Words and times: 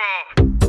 people. 0.00 0.59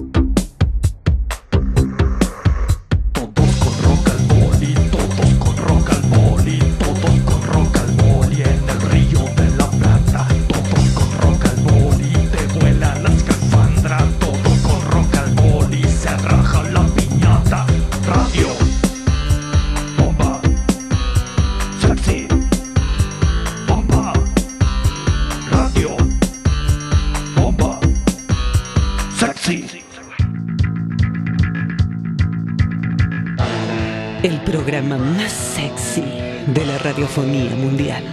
Programa 34.91 35.17
más 35.17 35.31
sexy 35.31 36.03
de 36.47 36.65
la 36.65 36.77
radiofonía 36.79 37.55
mundial. 37.55 38.03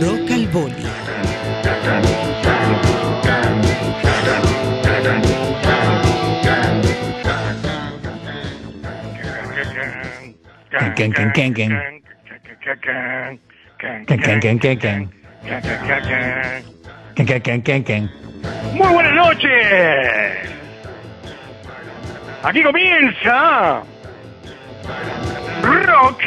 Rock 0.00 0.30
al 0.30 0.46
Boli. 0.48 0.86
Muy 18.74 18.92
buenas 18.92 19.14
noches. 19.14 20.46
Aquí 22.42 22.62
comienza 22.62 23.82
Rock 25.62 26.20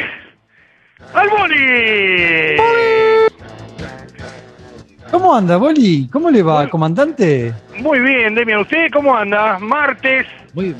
al 1.14 1.28
Boli. 1.28 2.56
¿Cómo 5.10 5.34
anda, 5.34 5.56
Boli? 5.56 6.08
¿Cómo 6.12 6.30
le 6.30 6.42
va, 6.42 6.68
comandante? 6.68 7.52
Muy 7.78 7.98
bien, 7.98 8.34
Demian, 8.34 8.60
¿usted 8.60 8.90
cómo 8.92 9.16
anda? 9.16 9.58
Martes, 9.58 10.26
Muy... 10.54 10.74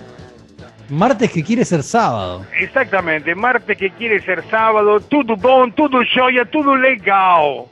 Martes 0.89 1.31
que 1.31 1.43
quiere 1.45 1.65
ser 1.65 1.83
sábado. 1.85 2.45
exactamente, 2.59 3.33
martes 3.35 3.79
que 3.79 3.91
quiere 3.91 4.21
ser 4.23 4.43
sábado, 4.51 4.99
tudo 5.01 5.37
bom, 5.37 5.71
tudo 5.73 6.01
joia, 6.15 6.45
tudo 6.45 6.77
legal. 6.77 7.65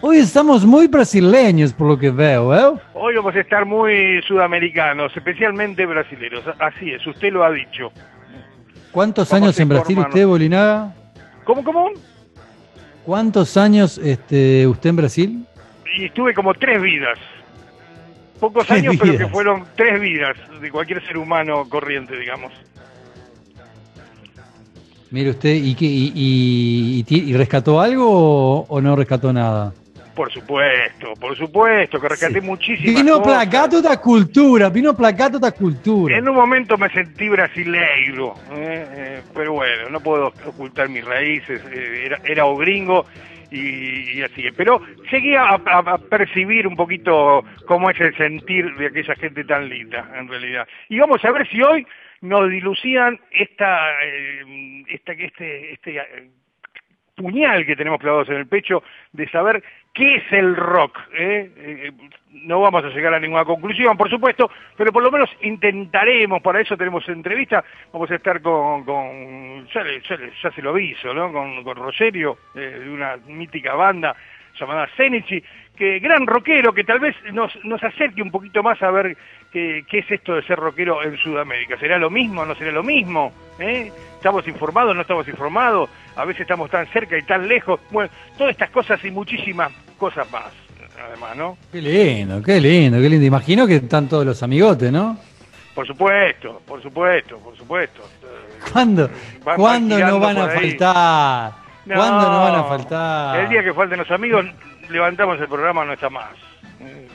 Hoy 0.00 0.18
estamos 0.18 0.64
muy 0.66 0.88
brasileños, 0.88 1.72
por 1.72 1.86
lo 1.88 1.96
que 1.98 2.10
veo, 2.10 2.54
¿eh? 2.54 2.80
Hoy 2.92 3.14
vamos 3.14 3.34
a 3.36 3.40
estar 3.40 3.64
muy 3.64 4.20
sudamericanos, 4.26 5.16
especialmente 5.16 5.86
brasileños, 5.86 6.42
así 6.58 6.90
es, 6.92 7.06
usted 7.06 7.32
lo 7.32 7.44
ha 7.44 7.50
dicho. 7.52 7.92
¿Cuántos 8.96 9.28
Vamos 9.28 9.42
años 9.48 9.60
en 9.60 9.68
Brasil 9.68 9.98
usted, 9.98 10.26
Bolinaga? 10.26 10.94
¿Cómo, 11.44 11.62
cómo? 11.62 11.90
¿Cuántos 13.04 13.54
años 13.58 13.98
este, 13.98 14.66
usted 14.66 14.88
en 14.88 14.96
Brasil? 14.96 15.46
y 15.98 16.06
estuve 16.06 16.32
como 16.32 16.54
tres 16.54 16.80
vidas. 16.80 17.18
Pocos 18.40 18.66
Tres 18.66 18.78
años, 18.78 18.96
pero 18.98 19.18
que 19.18 19.26
fueron 19.26 19.66
tres 19.76 20.00
vidas 20.00 20.34
de 20.62 20.70
cualquier 20.70 21.06
ser 21.06 21.18
humano 21.18 21.68
corriente, 21.68 22.16
digamos. 22.18 22.54
Mire 25.10 25.28
usted, 25.28 25.56
¿y, 25.56 25.74
qué, 25.74 25.84
y, 25.84 27.04
y- 27.06 27.36
rescató 27.36 27.78
algo 27.82 28.06
o, 28.08 28.66
o 28.66 28.80
no 28.80 28.96
rescató 28.96 29.30
nada? 29.30 29.74
Por 30.16 30.32
supuesto, 30.32 31.12
por 31.20 31.36
supuesto, 31.36 32.00
que 32.00 32.08
rescaté 32.08 32.40
Sí. 32.40 32.46
muchísimas 32.46 32.94
Vino 33.02 33.18
cosas. 33.18 33.44
placato 33.46 33.82
da 33.82 34.00
cultura, 34.00 34.70
vino 34.70 34.96
placato 34.96 35.38
da 35.38 35.52
cultura. 35.52 36.16
En 36.16 36.26
un 36.28 36.34
momento 36.34 36.78
me 36.78 36.88
sentí 36.88 37.28
brasileiro, 37.28 38.34
¿eh? 38.50 38.86
Eh, 38.90 39.22
pero 39.34 39.52
bueno, 39.52 39.90
no 39.90 40.00
puedo 40.00 40.32
ocultar 40.46 40.88
mis 40.88 41.04
raíces, 41.04 41.60
eh, 41.70 42.02
era, 42.06 42.18
era 42.24 42.46
o 42.46 42.56
gringo 42.56 43.04
y, 43.50 44.18
y 44.18 44.22
así. 44.22 44.42
Pero 44.56 44.80
seguía 45.10 45.42
a, 45.42 45.60
a- 45.66 45.92
a 45.94 45.98
percibir 45.98 46.66
un 46.66 46.76
poquito 46.76 47.44
cómo 47.66 47.90
es 47.90 48.00
el 48.00 48.16
sentir 48.16 48.74
de 48.76 48.86
aquella 48.86 49.14
gente 49.16 49.44
tan 49.44 49.68
linda, 49.68 50.10
en 50.18 50.28
realidad. 50.28 50.66
Y 50.88 50.98
vamos 50.98 51.22
a 51.26 51.30
ver 51.30 51.46
si 51.50 51.60
hoy 51.62 51.86
nos 52.22 52.48
dilucidan 52.50 53.20
esta, 53.30 53.90
eh, 54.02 54.82
esta, 54.88 55.12
este, 55.12 55.72
este 55.74 56.00
puñal 57.16 57.64
que 57.66 57.74
tenemos 57.76 57.98
clavados 58.00 58.28
en 58.28 58.36
el 58.36 58.46
pecho 58.46 58.82
de 59.12 59.28
saber 59.30 59.62
qué 59.94 60.16
es 60.16 60.32
el 60.32 60.54
rock. 60.54 60.98
¿eh? 61.14 61.50
Eh, 61.56 61.92
no 62.32 62.60
vamos 62.60 62.84
a 62.84 62.88
llegar 62.90 63.14
a 63.14 63.18
ninguna 63.20 63.44
conclusión, 63.44 63.96
por 63.96 64.10
supuesto, 64.10 64.50
pero 64.76 64.92
por 64.92 65.02
lo 65.02 65.10
menos 65.10 65.30
intentaremos, 65.40 66.42
para 66.42 66.60
eso 66.60 66.76
tenemos 66.76 67.08
entrevista, 67.08 67.64
vamos 67.92 68.10
a 68.10 68.16
estar 68.16 68.40
con, 68.42 68.84
con 68.84 69.66
ya, 69.68 69.82
le- 69.82 70.02
ya 70.02 70.50
se 70.50 70.62
lo 70.62 70.70
aviso, 70.70 71.14
¿no? 71.14 71.32
con, 71.32 71.64
con 71.64 71.76
Rogerio, 71.76 72.36
eh, 72.54 72.80
de 72.84 72.90
una 72.90 73.16
mítica 73.26 73.74
banda 73.74 74.14
llamada 74.60 74.86
Zenichi, 74.96 75.42
que 75.76 75.98
gran 76.00 76.26
rockero, 76.26 76.72
que 76.72 76.84
tal 76.84 76.98
vez 77.00 77.14
nos, 77.32 77.52
nos 77.64 77.82
acerque 77.82 78.22
un 78.22 78.30
poquito 78.30 78.62
más 78.62 78.82
a 78.82 78.90
ver 78.90 79.16
qué, 79.52 79.84
qué 79.88 79.98
es 79.98 80.10
esto 80.10 80.34
de 80.34 80.42
ser 80.42 80.58
rockero 80.58 81.02
en 81.02 81.16
Sudamérica. 81.18 81.78
¿Será 81.78 81.98
lo 81.98 82.10
mismo 82.10 82.44
no 82.44 82.54
será 82.54 82.72
lo 82.72 82.82
mismo? 82.82 83.32
¿Eh? 83.58 83.92
¿Estamos 84.16 84.46
informados 84.48 84.94
no 84.94 85.02
estamos 85.02 85.28
informados? 85.28 85.88
A 86.16 86.24
veces 86.24 86.42
estamos 86.42 86.70
tan 86.70 86.86
cerca 86.88 87.16
y 87.18 87.22
tan 87.22 87.46
lejos. 87.46 87.78
Bueno, 87.90 88.10
todas 88.38 88.52
estas 88.52 88.70
cosas 88.70 89.04
y 89.04 89.10
muchísimas 89.10 89.70
cosas 89.98 90.30
más, 90.32 90.50
además, 91.08 91.36
¿no? 91.36 91.56
Qué 91.70 91.80
lindo, 91.82 92.42
qué 92.42 92.60
lindo, 92.60 93.00
qué 93.00 93.08
lindo. 93.08 93.26
Imagino 93.26 93.66
que 93.66 93.76
están 93.76 94.08
todos 94.08 94.24
los 94.26 94.42
amigotes, 94.42 94.90
¿no? 94.90 95.18
Por 95.74 95.86
supuesto, 95.86 96.62
por 96.66 96.82
supuesto, 96.82 97.38
por 97.38 97.54
supuesto. 97.56 98.02
¿Cuándo, 98.72 99.10
Van- 99.44 99.56
¿cuándo 99.56 99.98
van 100.00 100.08
no 100.08 100.20
van 100.20 100.38
a 100.38 100.48
faltar? 100.48 101.52
¿Cuándo 101.86 102.32
no 102.32 102.40
van 102.40 102.54
a 102.54 102.64
faltar? 102.64 103.40
El 103.40 103.48
día 103.50 103.62
que 103.62 103.72
falten 103.74 103.98
los 103.98 104.10
amigos, 104.10 104.44
levantamos 104.90 105.40
el 105.40 105.48
programa, 105.48 105.84
no 105.84 105.92
está 105.92 106.08
más. 106.10 106.30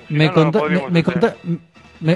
Si 0.07 0.13
me, 0.13 0.27
no, 0.27 0.51
no 0.51 0.65
me- 0.69 0.89
me 0.89 1.03
contá- 1.03 1.35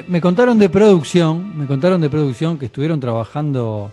me- 0.08 0.22
contaron 0.22 0.58
de 0.60 0.70
producción, 0.70 1.58
me 1.58 1.66
contaron 1.68 2.02
de 2.02 2.10
producción 2.10 2.58
que 2.58 2.66
estuvieron 2.66 3.00
trabajando 3.00 3.92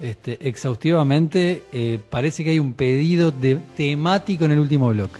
este, 0.00 0.38
exhaustivamente. 0.48 1.62
eh, 1.72 1.98
parece 2.10 2.44
que 2.44 2.50
hay 2.50 2.58
un 2.58 2.74
pedido 2.74 3.30
de 3.30 3.58
temático 3.76 4.44
en 4.44 4.52
el 4.52 4.58
último 4.60 4.88
bloque. 4.90 5.18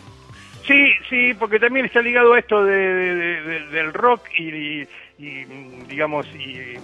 Sí, 0.66 0.91
sí, 1.09 1.32
porque 1.38 1.59
también 1.59 1.87
está 1.87 2.03
ligado 2.03 2.34
a 2.34 2.38
esto 2.38 2.64
de, 2.64 2.75
de- 2.76 3.14
de- 3.14 3.41
de- 3.43 3.66
del 3.69 3.93
rock 3.93 4.22
y, 4.38 4.48
y, 4.50 4.88
y, 5.19 5.44
digamos, 5.88 6.26
y, 6.34 6.75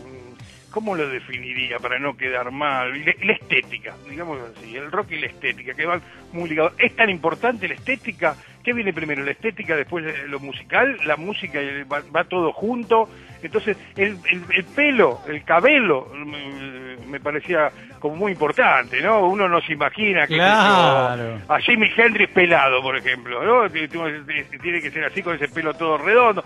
¿cómo 0.70 0.94
lo 0.94 1.08
definiría 1.08 1.78
para 1.80 1.98
no 1.98 2.16
quedar 2.16 2.50
mal? 2.52 2.92
La 3.24 3.32
estética, 3.32 3.94
digamos 4.08 4.38
así, 4.56 4.76
el 4.76 4.90
rock 4.90 5.12
y 5.12 5.18
la 5.20 5.26
estética, 5.26 5.74
que 5.74 5.84
van 5.84 6.00
muy 6.32 6.48
ligados. 6.48 6.72
¿Es 6.78 6.94
tan 6.96 7.10
importante 7.10 7.66
la 7.68 7.74
estética? 7.74 8.36
¿Qué 8.62 8.72
viene 8.72 8.92
primero, 8.92 9.24
la 9.24 9.32
estética, 9.32 9.74
después 9.76 10.04
eh, 10.06 10.24
lo 10.28 10.38
musical? 10.40 10.96
La 11.04 11.16
música 11.16 11.60
eh, 11.60 11.84
va, 11.84 12.00
va 12.14 12.24
todo 12.24 12.52
junto. 12.52 13.08
Entonces, 13.42 13.76
el, 13.96 14.18
el- 14.30 14.44
el 14.54 14.64
pelo, 14.64 15.20
el 15.28 15.42
cabello, 15.44 16.06
mm, 16.14 17.10
me 17.10 17.18
parecía 17.20 17.70
como 17.98 18.14
muy 18.16 18.32
importante, 18.32 19.00
¿no? 19.00 19.26
Uno 19.26 19.48
no 19.48 19.60
se 19.60 19.72
imagina 19.72 20.26
que 20.28 20.34
Claro. 20.36 21.38
a 21.48 21.58
Jimi 21.60 21.88
Hendrix 21.96 22.30
pelado, 22.32 22.80
por 22.82 22.96
ejemplo, 22.96 23.42
¿no? 23.44 23.68
Tiene 23.70 24.80
que 24.80 24.90
ser 24.92 25.04
así 25.04 25.22
con 25.22 25.34
ese 25.34 25.48
pelo 25.48 25.74
todo 25.74 25.98
redondo. 25.98 26.44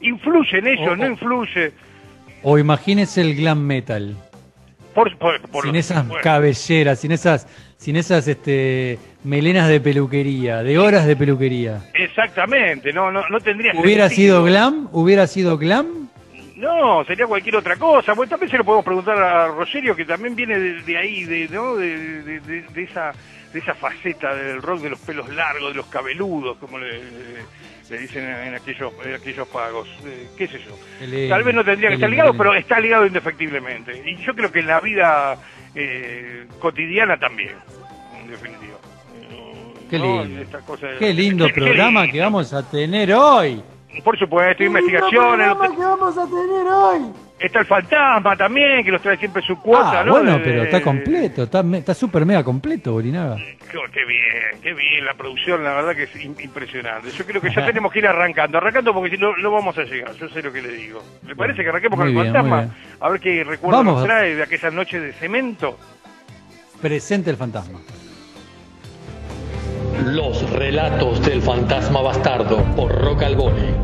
¿Influye 0.00 0.58
en 0.58 0.66
ello? 0.68 0.92
O- 0.92 0.96
¿No 0.96 1.06
influye? 1.06 1.72
O 2.42 2.58
imagínese 2.58 3.20
el 3.20 3.34
glam 3.36 3.60
metal. 3.60 4.16
Por, 4.94 5.16
por, 5.18 5.40
por 5.50 5.64
sin 5.64 5.76
esas 5.76 6.06
bueno, 6.08 6.22
cabelleras, 6.22 6.98
sin 7.00 7.12
esas, 7.12 7.46
sin 7.78 7.96
esas 7.96 8.28
este, 8.28 8.98
melenas 9.24 9.68
de 9.68 9.80
peluquería, 9.80 10.62
de 10.62 10.76
horas 10.78 11.06
de 11.06 11.16
peluquería. 11.16 11.80
Exactamente, 11.94 12.92
no, 12.92 13.10
no, 13.10 13.22
no 13.28 13.40
tendría 13.40 13.72
¿Hubiera 13.74 14.08
sentido. 14.08 14.36
sido 14.38 14.44
glam? 14.44 14.88
¿Hubiera 14.92 15.26
sido 15.26 15.56
glam? 15.56 16.08
No, 16.56 17.04
sería 17.04 17.24
cualquier 17.26 17.54
otra 17.56 17.76
cosa. 17.76 18.14
Bueno, 18.14 18.30
también 18.30 18.50
se 18.50 18.58
lo 18.58 18.64
podemos 18.64 18.84
preguntar 18.84 19.16
a 19.16 19.46
Rogerio, 19.46 19.94
que 19.94 20.04
también 20.04 20.34
viene 20.34 20.58
de, 20.58 20.82
de 20.82 20.98
ahí, 20.98 21.24
de, 21.24 21.48
¿no? 21.48 21.76
de, 21.76 22.22
de- 22.22 22.40
de- 22.40 22.82
esa 22.82 23.12
de 23.52 23.60
esa 23.60 23.74
faceta 23.74 24.34
del 24.34 24.60
rock 24.60 24.80
de 24.82 24.90
los 24.90 24.98
pelos 24.98 25.26
largos, 25.30 25.70
de 25.70 25.76
los 25.76 25.86
cabeludos, 25.86 26.58
como 26.58 26.78
le, 26.78 27.00
le 27.88 27.98
dicen 27.98 28.22
en 28.28 28.54
aquellos, 28.54 28.92
en 29.06 29.14
aquellos 29.14 29.48
pagos. 29.48 29.88
Eh, 30.04 30.26
¿Qué 30.36 30.46
sé 30.48 30.58
yo? 30.58 30.76
Qué 30.98 31.06
lindo, 31.06 31.34
Tal 31.34 31.44
vez 31.44 31.54
no 31.54 31.64
tendría 31.64 31.88
que 31.88 31.94
estar 31.94 32.10
ligado, 32.10 32.32
qué 32.32 32.38
pero 32.38 32.54
está 32.54 32.78
ligado 32.78 33.06
indefectiblemente. 33.06 34.02
Y 34.04 34.16
yo 34.22 34.34
creo 34.34 34.52
que 34.52 34.58
en 34.60 34.66
la 34.66 34.80
vida 34.80 35.38
eh, 35.80 36.46
cotidiana 36.58 37.16
también, 37.18 37.54
en 38.20 38.28
definitiva. 38.30 38.76
Qué 39.88 39.98
¿No? 39.98 40.22
lindo. 40.24 40.42
Esta 40.42 40.58
cosa 40.60 40.86
de- 40.88 40.98
Qué 40.98 41.14
lindo 41.14 41.46
Qué- 41.46 41.52
qué 41.54 41.60
programa 41.60 42.02
lindo. 42.02 42.14
que 42.14 42.20
vamos 42.20 42.52
a 42.52 42.62
tener 42.68 43.12
hoy. 43.14 43.62
Por 44.04 44.18
supuesto, 44.18 44.62
investigaciones. 44.64 45.48
que 45.76 45.82
vamos 45.82 46.18
a 46.18 46.24
tener 46.26 46.66
hoy. 46.66 47.00
Está 47.38 47.60
el 47.60 47.66
fantasma 47.66 48.36
también, 48.36 48.84
que 48.84 48.90
nos 48.90 49.00
trae 49.00 49.16
siempre 49.16 49.40
su 49.42 49.56
cuota, 49.62 50.00
Ah, 50.00 50.04
¿no? 50.04 50.12
bueno, 50.12 50.38
De- 50.38 50.44
pero 50.44 50.62
está 50.64 50.80
completo, 50.82 51.44
está, 51.44 51.62
me- 51.62 51.78
está 51.78 51.94
súper 51.94 52.26
mega 52.26 52.42
completo, 52.42 52.92
Bolinaga. 52.92 53.36
Qué, 53.36 53.56
qué 53.92 54.04
bien, 54.06 54.60
qué 54.60 54.74
bien 54.74 55.04
la 55.04 55.14
producción, 55.14 55.62
la 55.62 55.72
verdad 55.74 55.94
que 55.94 56.02
es 56.04 56.14
im- 56.16 56.34
impresionante. 56.42 57.10
Yo 57.12 57.24
creo 57.24 57.40
que 57.40 57.50
ya 57.54 57.64
tenemos 57.66 57.92
que 57.92 58.00
ir 58.00 58.08
arrancando, 58.08 58.58
arrancando 58.58 58.92
porque 58.92 59.10
si 59.10 59.18
no, 59.18 59.36
no 59.36 59.52
vamos 59.52 59.78
a 59.78 59.84
llegar, 59.84 60.12
yo 60.16 60.28
sé 60.30 60.42
lo 60.42 60.52
que 60.52 60.62
le 60.62 60.72
digo. 60.72 61.00
¿Le 61.28 61.36
parece 61.36 61.62
que 61.62 61.68
arranquemos 61.68 61.96
con 61.96 62.08
Muy 62.12 62.16
el 62.16 62.22
bien, 62.22 62.34
fantasma? 62.34 62.74
A 62.98 63.08
ver 63.08 63.20
qué 63.20 63.44
recuerdo 63.44 63.84
nos 63.84 64.04
trae 64.04 64.34
de 64.34 64.42
aquella 64.42 64.70
noche 64.72 64.98
de 64.98 65.12
cemento. 65.12 65.78
Presente 66.82 67.30
el 67.30 67.36
fantasma. 67.36 67.78
Los 70.06 70.48
relatos 70.52 71.24
del 71.24 71.42
fantasma 71.42 72.00
bastardo 72.00 72.64
por 72.74 72.90
Rock 73.00 73.22
al 73.22 73.36
Boli. 73.36 73.74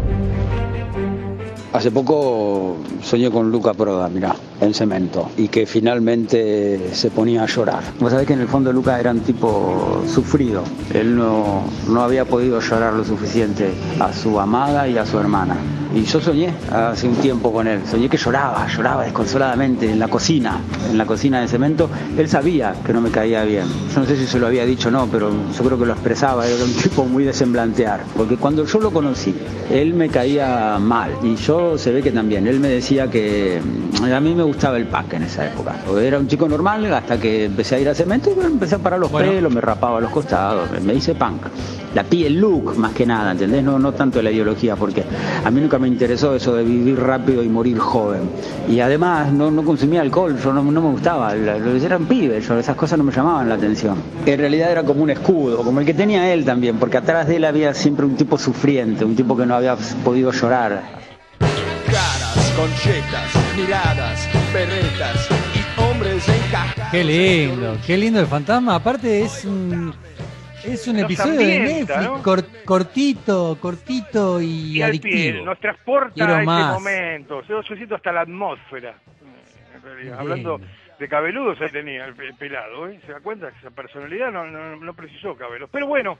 Hace 1.75 1.91
poco 1.91 2.77
soñé 3.03 3.33
con 3.33 3.51
Luca 3.51 3.75
Proda, 3.75 4.09
mirá, 4.09 4.37
en 4.61 4.73
cemento, 4.73 5.29
y 5.37 5.49
que 5.49 5.67
finalmente 5.67 6.91
se 6.93 7.11
ponía 7.11 7.43
a 7.43 7.47
llorar. 7.47 7.83
Vos 7.99 8.13
sabés 8.13 8.29
que 8.29 8.35
en 8.35 8.43
el 8.43 8.47
fondo 8.47 8.73
Luca 8.73 9.01
era 9.01 9.11
un 9.11 9.19
tipo 9.19 10.01
sufrido. 10.07 10.63
Él 10.93 11.17
no, 11.17 11.65
no 11.89 12.01
había 12.01 12.27
podido 12.27 12.61
llorar 12.61 12.95
lo 12.95 13.05
suficiente 13.05 13.73
a 13.99 14.13
su 14.13 14.39
amada 14.39 14.87
y 14.87 14.97
a 14.97 15.05
su 15.05 15.19
hermana. 15.19 15.57
Y 15.95 16.03
yo 16.03 16.21
soñé 16.21 16.53
hace 16.73 17.07
un 17.07 17.15
tiempo 17.17 17.53
con 17.53 17.69
él. 17.69 17.81
Soñé 17.89 18.09
que 18.09 18.17
lloraba, 18.17 18.67
lloraba 18.67 19.05
desconsoladamente 19.05 19.89
en 19.89 20.01
la 20.01 20.09
cocina, 20.09 20.59
en 20.91 20.99
la 20.99 21.07
cocina 21.07 21.41
de 21.41 21.47
cemento. 21.47 21.89
Él 22.19 22.29
sabía 22.29 22.75
que 22.85 22.93
no 22.93 23.01
me 23.01 23.11
caía 23.11 23.45
bien. 23.45 23.67
Yo 23.95 24.01
no 24.01 24.07
sé 24.07 24.17
si 24.17 24.27
se 24.27 24.41
lo 24.41 24.49
había 24.49 24.65
dicho 24.65 24.89
o 24.89 24.91
no, 24.91 25.07
pero 25.07 25.31
yo 25.31 25.65
creo 25.65 25.79
que 25.79 25.87
lo 25.87 25.93
expresaba. 25.93 26.49
Era 26.49 26.65
un 26.65 26.73
tipo 26.73 27.05
muy 27.05 27.23
de 27.23 27.33
semblantear. 27.33 28.01
Porque 28.17 28.37
cuando 28.37 28.65
yo 28.65 28.81
lo 28.81 28.91
conocí, 28.91 29.37
él 29.71 29.95
me 29.95 30.09
caía 30.09 30.79
mal. 30.81 31.13
Y 31.23 31.37
yo 31.37 31.64
se 31.79 31.91
ve 31.93 32.03
que 32.03 32.13
también. 32.13 32.47
Él 32.47 32.61
me 32.61 32.69
decía 32.69 33.09
que 33.11 33.61
mm, 34.01 34.05
a 34.13 34.21
mí 34.21 34.35
me 34.35 34.43
gustaba 34.43 34.77
el 34.77 34.87
pack 34.87 35.15
en 35.15 35.23
esa 35.25 35.47
época. 35.47 35.77
Era 36.01 36.19
un 36.19 36.29
chico 36.29 36.49
normal 36.49 36.93
hasta 36.93 37.19
que 37.19 37.45
empecé 37.47 37.77
a 37.77 37.81
ir 37.81 37.89
a 37.89 37.95
cemento 37.95 38.31
y 38.31 38.35
bueno, 38.35 38.51
empecé 38.51 38.75
a 38.77 38.79
parar 38.79 38.99
los 39.01 39.11
Bueno. 39.11 39.31
pelos, 39.33 39.53
me 39.53 39.61
rapaba 39.61 40.01
los 40.01 40.11
costados, 40.11 40.69
me- 40.83 40.95
hice 40.95 41.15
punk. 41.15 41.43
La 41.95 42.03
piel, 42.03 42.35
el 42.35 42.41
look, 42.41 42.77
más 42.77 42.93
que 42.93 43.07
nada, 43.07 43.33
¿entendés? 43.33 43.63
No, 43.63 43.79
no 43.79 43.93
tanto 43.93 44.21
la 44.21 44.31
ideología, 44.31 44.75
porque 44.75 45.05
a 45.45 45.51
mí 45.51 45.61
nunca 45.61 45.79
me 45.79 45.87
interesó 45.87 46.35
eso 46.35 46.55
de 46.57 46.65
vivir 46.65 46.99
rápido 46.99 47.43
y 47.43 47.49
morir 47.49 47.79
joven. 47.79 48.23
Y 48.69 48.81
además 48.81 49.33
no, 49.33 49.51
no 49.53 49.63
consumía 49.63 50.01
alcohol, 50.01 50.37
yo 50.43 50.53
no, 50.53 50.63
no 50.63 50.81
me 50.83 50.89
gustaba, 50.91 51.35
la- 51.37 51.57
lo- 51.59 51.77
era 51.77 51.97
un 51.97 52.07
pibe, 52.07 52.41
yo, 52.41 52.59
esas 52.59 52.75
cosas 52.77 52.99
no 52.99 53.05
me 53.05 53.13
llamaban 53.13 53.49
la 53.49 53.55
atención. 53.55 53.97
En 54.27 54.39
realidad 54.39 54.73
era 54.73 54.83
como 54.83 55.03
un 55.05 55.11
escudo, 55.11 55.59
como 55.59 55.79
el 55.81 55.87
que 55.87 55.95
tenía 55.95 56.33
él 56.33 56.45
también, 56.45 56.79
porque 56.79 56.97
atrás 56.97 57.29
de 57.29 57.37
él 57.37 57.45
había 57.45 57.73
siempre 57.75 58.05
un 58.07 58.17
tipo 58.17 58.39
sufriente, 58.39 59.05
un 59.05 59.15
tipo 59.15 59.37
que 59.37 59.47
no 59.47 59.55
había 59.55 59.77
podido 60.05 60.33
llorar. 60.33 61.04
Conchetas, 62.57 63.57
miradas, 63.57 64.29
berretas 64.53 65.29
y 65.55 65.81
hombres 65.81 66.29
en 66.29 66.51
caja. 66.53 66.89
Qué 66.91 67.03
lindo, 67.03 67.77
qué 67.87 67.97
lindo 67.97 68.21
el 68.21 68.27
fantasma. 68.27 68.77
Aparte 68.77 69.23
es 69.23 69.45
un 69.45 69.93
es 70.65 70.87
un 70.87 70.95
Nos 70.97 71.05
episodio 71.05 71.41
de 71.41 71.59
Netflix 71.59 72.03
¿no? 72.03 72.23
cor- 72.23 72.47
cortito, 72.65 73.59
cortito 73.61 74.41
y, 74.41 74.79
Y 74.79 74.83
al 74.83 74.93
pie, 74.93 75.13
adictivo. 75.31 75.45
nos 75.47 75.59
transporta 75.59 76.15
Quiero 76.15 76.35
a 76.35 76.39
ese 76.39 76.47
más. 76.47 76.73
momento. 76.75 77.43
Yo, 77.49 77.61
yo 77.63 77.75
siento 77.77 77.97
hasta 77.97 78.13
la 78.13 78.21
atmósfera. 78.23 78.95
En 79.75 79.83
realidad, 79.83 80.03
Bien. 80.03 80.15
hablando 80.21 80.61
de 80.99 81.09
cabeludos, 81.09 81.61
ahí 81.61 81.69
tenía 81.71 82.05
el, 82.07 82.15
pe- 82.15 82.33
pelado, 82.39 82.89
¿eh? 82.89 83.01
¿Se 83.05 83.13
da 83.13 83.21
cuenta? 83.21 83.49
Esa 83.61 83.71
personalidad 83.71 84.31
no, 84.31 84.47
no, 84.47 84.77
no 84.77 84.95
precisó 84.95 85.37
cabelos. 85.37 85.69
Pero 85.73 85.87
bueno, 85.89 86.19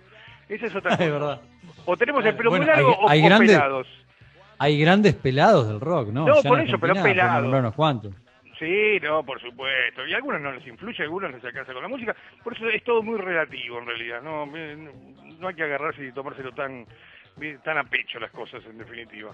esa 0.49 0.67
es 0.67 0.75
otra 0.75 0.91
Es 0.95 0.99
cosa. 0.99 1.11
verdad. 1.11 1.41
O 1.87 1.97
tenemos 1.97 2.25
el 2.27 2.35
pelo 2.37 2.51
Bueno, 2.51 2.67
muy 2.67 2.75
largo 2.75 2.91
hay- 2.91 2.97
o, 3.01 3.09
hay 3.09 3.23
o 3.23 3.25
grandes- 3.27 3.51
pelados. 3.57 3.87
Hay 4.65 4.81
grandes 4.81 5.15
pelados 5.15 5.69
del 5.69 5.81
rock, 5.81 6.09
¿no? 6.09 6.27
No, 6.27 6.41
Ya 6.43 6.49
por 6.49 6.61
eso, 6.61 6.79
pero 6.79 6.95
pelados. 6.95 7.47
unos 7.53 7.75
cuantos. 7.75 8.13
Sí, 8.59 8.99
no, 9.03 9.23
por 9.25 9.41
supuesto. 9.41 10.07
Y 10.07 10.15
a 10.15 10.17
algunos 10.17 10.41
no 10.41 10.53
les 10.53 10.67
influye, 10.67 11.03
a 11.03 11.05
algunos 11.05 11.33
les 11.33 11.45
alcanza 11.45 11.73
con 11.75 11.83
la 11.83 11.89
música. 11.89 12.15
Por 12.43 12.55
eso 12.55 12.69
es 12.69 12.83
todo 12.85 13.03
muy 13.03 13.19
relativo, 13.19 13.79
en 13.79 13.87
realidad. 13.87 14.23
No, 14.23 14.49
Eh, 14.57 14.77
no 15.39 15.49
hay 15.49 15.55
que 15.55 15.65
agarrarse 15.65 16.07
y 16.07 16.13
tomárselo 16.13 16.53
tan, 16.53 16.87
tan 17.65 17.79
a 17.79 17.85
pecho 17.85 18.19
las 18.21 18.31
cosas, 18.31 18.63
en 18.65 18.79
definitiva. 18.79 19.33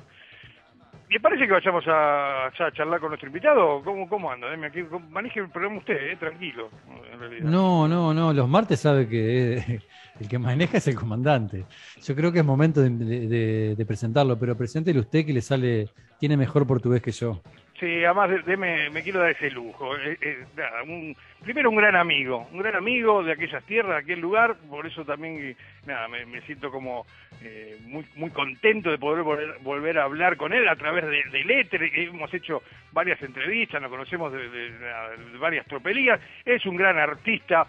¿Le 1.11 1.19
parece 1.19 1.45
que 1.45 1.53
vayamos 1.53 1.83
a, 1.89 2.53
charlar 2.73 3.01
con 3.01 3.09
nuestro 3.09 3.27
invitado? 3.27 3.83
¿Cómo, 3.83 4.09
cómo 4.09 4.31
anda? 4.31 4.47
Aquí, 4.65 4.85
maneje 5.11 5.41
el 5.41 5.51
programa 5.51 5.79
usted, 5.79 6.13
eh, 6.13 6.17
tranquilo, 6.17 6.71
en. 7.13 7.51
No, 7.51 7.89
no, 7.89 8.15
no. 8.15 8.33
Los 8.33 8.49
martes 8.49 8.79
sabe 8.79 9.09
que 9.09 9.81
el 10.21 10.29
que 10.29 10.39
maneja 10.39 10.79
es 10.79 10.87
el 10.87 10.95
comandante. 10.95 11.67
Yo 12.01 12.15
creo 12.15 12.31
que 12.31 12.39
es 12.39 12.45
momento 12.45 12.81
de, 12.81 12.91
de- 13.77 13.87
presentarlo, 13.87 14.39
pero 14.39 14.57
preséntele 14.57 15.01
usted 15.01 15.27
que 15.27 15.33
le 15.33 15.41
sale, 15.41 15.89
tiene 16.21 16.37
mejor 16.37 16.65
portugués 16.65 17.03
que 17.03 17.11
yo. 17.11 17.43
Sí, 17.81 18.05
además 18.05 18.45
de- 18.45 18.57
me 18.91 19.03
quiero 19.03 19.21
dar 19.21 19.31
ese 19.31 19.51
lujo. 19.51 19.97
Eh, 19.97 20.19
eh, 20.21 20.45
nada, 20.55 20.83
un- 20.83 21.17
primero 21.43 21.71
un 21.71 21.77
gran 21.77 21.97
amigo, 21.97 22.47
un 22.53 22.59
gran 22.59 22.77
amigo 22.77 23.23
de 23.25 23.33
aquellas 23.33 23.65
tierras, 23.65 23.93
de 23.93 24.03
aquel 24.03 24.21
lugar, 24.21 24.55
por 24.69 24.87
eso 24.87 25.03
también 25.05 25.39
eh, 25.41 25.57
nada, 25.87 26.07
me, 26.09 26.41
siento 26.43 26.71
como 26.71 27.07
eh, 27.43 27.79
muy 27.87 28.05
muy 28.17 28.29
contento 28.31 28.91
de 28.91 28.99
poder 28.99 29.23
volver, 29.63 29.99
a 29.99 30.05
hablar 30.05 30.37
con 30.37 30.53
él 30.53 30.69
a 30.69 30.77
través 30.77 31.07
de, 31.07 31.23
del 31.33 31.51
éter. 31.51 31.83
Hemos 31.83 32.33
hecho 32.35 32.63
varias 32.93 33.21
entrevistas, 33.23 33.81
nos 33.81 33.91
conocemos 33.91 34.31
de, 34.31 34.47
de- 34.51 34.71
de 34.73 35.39
varias 35.39 35.65
tropelías. 35.67 36.21
Es 36.45 36.67
un 36.67 36.77
gran 36.77 36.99
artista, 36.99 37.67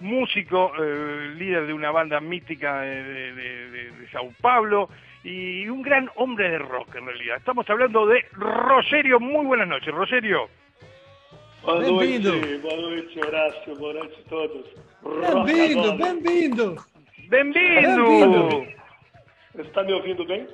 músico, 0.00 0.72
eh, 0.78 1.32
líder 1.36 1.66
de 1.66 1.72
una 1.72 1.90
banda 1.90 2.20
mítica 2.20 2.82
de, 2.82 3.02
de- 3.02 3.32
de- 3.34 3.70
de- 3.70 3.90
de 3.92 4.08
Sao 4.10 4.30
Paulo 4.42 4.90
y 5.24 5.66
un 5.68 5.82
gran 5.82 6.08
hombre 6.16 6.50
de 6.50 6.58
rock 6.58 6.94
en 6.96 7.06
realidad. 7.06 7.38
Estamos 7.38 7.68
hablando 7.68 8.06
de 8.06 8.24
Rogerio. 8.32 9.18
Muy 9.18 9.46
buenas 9.46 9.66
noches, 9.68 9.92
Rogerio. 9.92 10.48
Boa 11.62 11.78
Bem-vindo. 11.80 12.30
noite, 12.32 12.58
boa 12.58 12.76
noite, 12.76 13.20
Horácio, 13.20 13.76
boa 13.76 13.94
noite 13.94 14.16
a 14.26 14.28
todos. 14.28 14.66
Bem-vindo, 15.46 15.90
Rock 15.92 15.98
bem-vindo. 16.02 16.76
Bienvenido. 17.30 18.04
Bem-vindo. 18.04 18.66
Está 19.58 19.82
me 19.82 19.92
ouvindo 19.94 20.26
bem? 20.26 20.46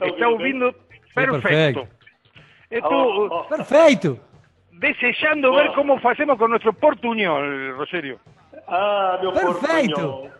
Está 0.00 0.28
ouvindo 0.28 0.72
perfecto. 1.14 1.40
perfecto. 1.40 1.88
Estou 2.70 2.92
Oh, 2.92 3.28
oh. 3.30 3.48
Perfeito. 3.48 4.20
desejando 4.72 5.52
ver 5.54 5.68
Oh. 5.70 5.74
cómo 5.74 6.00
hacemos 6.04 6.38
con 6.38 6.50
nuestro 6.50 6.72
portuñol, 6.74 7.76
Rogerio. 7.76 8.20
Ah, 8.68 9.18
meu 9.20 9.32
Perfeito. 9.32 9.94
portunhol. 9.94 10.30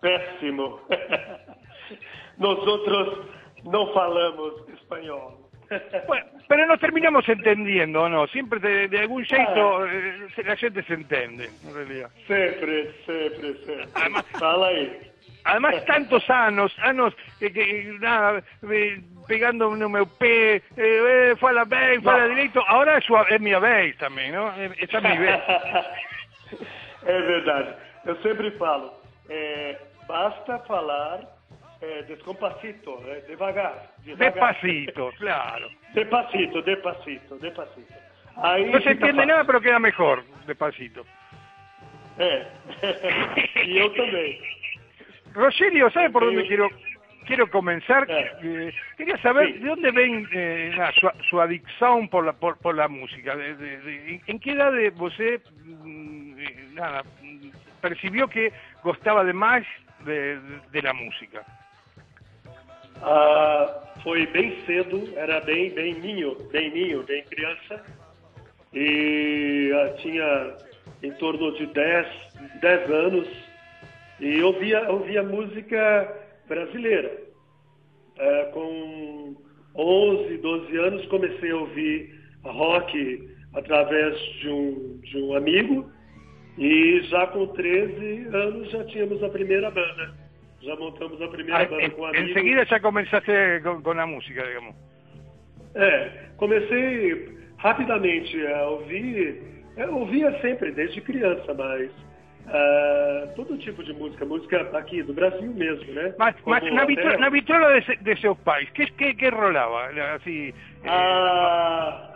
Péssimo. 0.00 0.80
Nosotros 2.40 3.26
não 3.64 3.92
falamos 3.92 4.68
espanhol. 4.74 5.38
Bueno, 6.08 6.26
pero 6.48 6.66
nos 6.66 6.80
terminamos 6.80 7.28
entendiendo, 7.28 8.02
¿o 8.02 8.08
¿no? 8.08 8.26
Siempre 8.26 8.58
de, 8.58 8.88
de 8.88 8.98
algún 8.98 9.24
jeito 9.24 9.86
eh, 9.86 10.26
la 10.44 10.56
gente 10.56 10.82
se 10.82 10.94
entiende, 10.94 11.48
en 11.64 11.72
realidad. 11.72 12.10
Sempre, 12.26 12.92
sempre, 13.06 13.54
sempre. 13.64 13.86
Además- 13.94 14.24
Fala 14.36 14.66
aí. 14.66 15.00
Además, 15.44 15.84
tantos 15.86 16.28
anos, 16.28 16.74
anos 16.82 17.14
que, 17.38 17.52
que 17.52 17.96
nada, 18.00 18.42
eh, 18.68 19.00
pegando 19.28 19.70
no 19.76 19.88
meu 19.88 20.06
pé, 20.08 20.56
eh, 20.56 20.62
eh, 20.76 21.36
fala 21.38 21.64
bem, 21.64 22.02
fala 22.02 22.24
No. 22.26 22.28
direito, 22.34 22.60
ahora 22.66 22.98
es, 22.98 23.04
es 23.30 23.40
minha 23.40 23.60
vez 23.60 23.96
também, 23.98 24.32
não? 24.32 24.48
É- 24.48 24.74
Essa 24.76 24.98
é 24.98 25.00
minha 25.02 25.20
vez. 25.20 25.40
É 27.06 27.20
verdade. 27.22 27.74
Eu 28.06 28.16
sempre 28.22 28.50
falo, 28.58 28.92
é, 29.28 29.78
basta 30.08 30.58
falar 30.66 31.20
é, 31.82 32.02
descompacito, 32.02 33.02
é, 33.06 33.20
devagar, 33.22 33.92
devagar. 34.04 34.32
Despacito, 34.32 35.12
claro. 35.18 35.68
Despacito, 35.94 36.62
despacito, 36.62 37.38
despacito. 37.38 37.94
Aí 38.36 38.70
No 38.70 38.80
se 38.80 38.90
entiende 38.92 39.26
nada, 39.26 39.44
pero 39.44 39.60
queda 39.60 39.78
mejor, 39.78 40.24
despacito. 40.46 41.04
É. 42.18 42.46
e 43.64 43.78
eu 43.78 43.90
também. 43.94 44.40
Rogelio, 45.34 45.90
¿sabe 45.90 46.10
por 46.10 46.24
dónde 46.24 46.46
quiero 46.46 46.68
quiero 47.26 47.48
comenzar? 47.50 48.04
Eh. 48.10 48.32
Eh, 48.42 48.72
quería 48.96 49.16
saber 49.18 49.46
Sí. 49.52 49.58
de 49.60 49.68
dónde 49.68 49.90
ven 49.92 50.28
eh, 50.32 50.72
su, 50.98 51.08
su 51.30 51.40
adicción 51.40 52.08
por 52.08 52.24
la 52.26 52.32
por, 52.32 52.58
por 52.58 52.74
la 52.74 52.88
música. 52.88 53.36
De, 53.36 53.54
de- 53.56 53.78
de- 53.78 54.20
¿En 54.26 54.38
qué 54.38 54.52
edad 54.52 54.72
de 54.72 54.90
você 54.90 55.40
mm, 55.64 56.38
eh, 56.40 56.68
nada, 56.74 57.04
mm, 57.22 57.50
percibió 57.80 58.28
que 58.28 58.52
demais 59.24 59.66
de, 60.00 60.38
de, 60.40 60.60
de 60.72 60.82
la 60.82 60.92
música? 60.92 61.42
Ah, 63.02 63.94
foi 64.02 64.26
bem 64.26 64.54
cedo, 64.66 65.08
era 65.16 65.40
bem, 65.40 65.70
bem 65.70 65.94
ninho, 65.94 66.36
bem 66.50 66.70
ninho, 66.70 67.02
bem 67.04 67.24
criança. 67.24 67.82
E 68.74 69.72
ah, 69.74 69.94
tinha 69.98 70.56
em 71.02 71.12
torno 71.12 71.52
de 71.56 71.66
10, 71.66 72.06
10 72.60 72.90
anos. 72.90 73.28
E 74.20 74.42
ouvia, 74.42 74.90
ouvia 74.90 75.22
música 75.22 76.14
brasileira. 76.46 77.10
Ah, 78.18 78.50
com 78.52 79.34
11, 79.74 80.36
12 80.38 80.76
anos 80.76 81.06
comecei 81.06 81.50
a 81.50 81.56
ouvir 81.56 82.20
rock 82.44 83.30
através 83.54 84.18
de 84.40 84.48
um, 84.48 85.00
de 85.02 85.18
um 85.18 85.34
amigo. 85.34 85.90
E 86.58 87.00
já 87.04 87.26
com 87.28 87.46
13 87.46 88.26
anos 88.26 88.70
já 88.70 88.84
tínhamos 88.84 89.22
a 89.22 89.28
primeira 89.30 89.70
banda. 89.70 90.19
Já 90.62 90.76
montamos 90.76 91.20
a 91.22 91.28
primeira 91.28 91.62
Ah, 91.62 91.64
banda 91.66 91.82
en- 91.84 91.90
com 91.90 92.04
amigos. 92.04 92.30
enseguida 92.30 92.64
ya 92.64 92.80
comenzaste 92.80 93.60
con, 93.62 93.82
con 93.82 93.96
la 93.96 94.06
música, 94.06 94.42
digamos. 94.44 94.74
É, 95.74 96.10
comecei 96.36 97.28
rapidamente 97.58 98.46
a 98.46 98.68
ouvir, 98.68 99.40
eu 99.76 99.96
ouvia 99.98 100.32
sempre, 100.40 100.72
desde 100.72 101.00
criança, 101.00 101.54
mas 101.54 101.90
ah, 102.48 103.28
todo 103.36 103.56
tipo 103.58 103.82
de 103.84 103.92
música, 103.94 104.24
música 104.26 104.60
aqui 104.76 105.02
do 105.02 105.14
Brasil 105.14 105.52
mesmo, 105.54 105.92
né? 105.92 106.12
Mas, 106.18 106.34
mas 106.44 106.62
na, 106.64 106.82
até- 106.82 106.86
vitro- 106.94 107.18
na 107.20 107.28
vitrola 107.30 107.80
de, 107.80 107.96
de 107.96 108.16
seus 108.20 108.36
pais, 108.40 108.68
¿qué, 108.70 108.86
qué, 108.98 109.14
qué 109.14 109.30
rolaba? 109.30 109.86
Así, 110.16 110.52
eh, 110.84 110.88
Ah, 110.88 112.12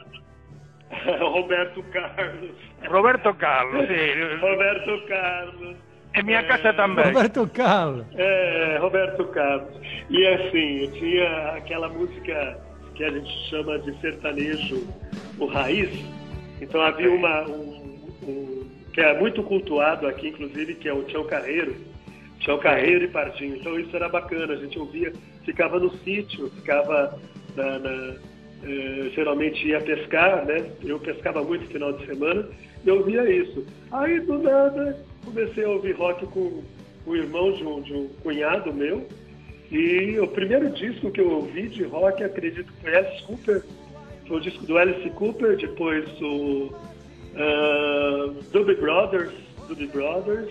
Roberto 1.18 1.82
Carlos. 1.92 2.50
Roberto 2.88 3.34
Carlos, 3.38 3.86
sí. 3.86 4.36
Roberto 4.40 5.06
Carlos. 5.06 5.76
En 6.14 6.24
minha 6.24 6.40
É, 6.40 6.42
casa 6.44 6.72
também. 6.72 7.06
Roberto 7.06 7.48
Carlos. 7.52 8.06
É, 8.14 8.78
Roberto 8.80 9.24
Carlos. 9.26 9.74
E 10.10 10.26
assim, 10.26 10.90
tinha 10.98 11.48
aquela 11.56 11.88
música 11.88 12.56
que 12.94 13.02
a 13.04 13.10
gente 13.10 13.30
chama 13.50 13.78
de 13.80 13.98
sertanejo, 14.00 14.86
o 15.38 15.46
raiz. 15.46 15.90
Então 16.60 16.80
havia 16.80 17.10
uma, 17.10 17.42
um, 17.48 17.98
um- 18.22 18.64
que 18.92 19.00
é 19.00 19.18
muito 19.18 19.42
cultuado 19.42 20.06
aqui, 20.06 20.28
inclusive, 20.28 20.74
que 20.76 20.88
é 20.88 20.92
o 20.92 21.02
Tião 21.02 21.24
Carreiro. 21.24 21.74
Tião 22.38 22.58
Carreiro 22.58 23.04
e 23.04 23.08
Pardinho. 23.08 23.56
Então 23.56 23.78
isso 23.78 23.94
era 23.96 24.08
bacana, 24.08 24.52
a 24.52 24.56
gente 24.56 24.78
ouvia, 24.78 25.12
ficava 25.44 25.80
no 25.80 25.90
sítio, 25.98 26.48
ficava 26.50 27.18
na, 27.56 27.78
na- 27.80 28.14
eh, 28.66 29.10
geralmente 29.14 29.66
ia 29.66 29.80
pescar, 29.80 30.44
né? 30.46 30.64
Eu 30.84 30.98
pescava 31.00 31.42
muito 31.42 31.62
no 31.64 31.70
final 31.70 31.92
de 31.94 32.06
semana 32.06 32.46
e 32.84 32.88
eu 32.88 32.98
ouvia 32.98 33.28
isso. 33.28 33.66
Aí 33.90 34.20
do 34.20 34.38
nada 34.38 34.96
comecei 35.24 35.64
a 35.64 35.68
ouvir 35.68 35.92
rock 35.92 36.26
com 36.26 36.62
o 37.06 37.16
irmão 37.16 37.52
de 37.52 37.64
um, 37.64 37.80
de 37.80 37.92
um 37.94 38.08
cunhado 38.22 38.72
meu. 38.72 39.06
E 39.70 40.18
o 40.20 40.28
primeiro 40.28 40.70
disco 40.70 41.10
que 41.10 41.20
eu 41.20 41.30
ouvi 41.30 41.68
de 41.68 41.84
rock, 41.84 42.22
acredito 42.22 42.72
que 42.72 42.80
foi 42.82 42.96
Alice 42.96 43.22
Cooper. 43.24 43.64
Foi 44.26 44.36
o 44.36 44.40
disco 44.40 44.64
do 44.66 44.78
Alice 44.78 45.10
Cooper, 45.10 45.56
depois 45.56 46.08
o 46.20 46.72
uh, 47.34 48.42
Doobie 48.52 48.76
Brothers, 48.76 49.32
Doobie 49.66 49.86
Brothers. 49.88 50.50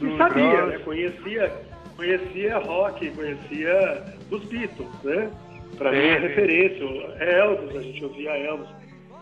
E 0.00 0.16
sabia, 0.16 0.48
Brothers. 0.48 0.68
né? 0.68 0.78
Conhecia, 0.84 1.52
conhecia 1.96 2.58
rock, 2.58 3.10
conhecia 3.10 4.04
os 4.30 4.44
Beatles, 4.44 4.88
né? 5.02 5.30
Para 5.76 5.90
mim, 5.90 5.98
é 5.98 6.18
referência. 6.18 6.84
Elvis, 7.18 7.76
a 7.76 7.82
gente 7.82 8.04
ouvia 8.04 8.30
Elvis. 8.30 8.68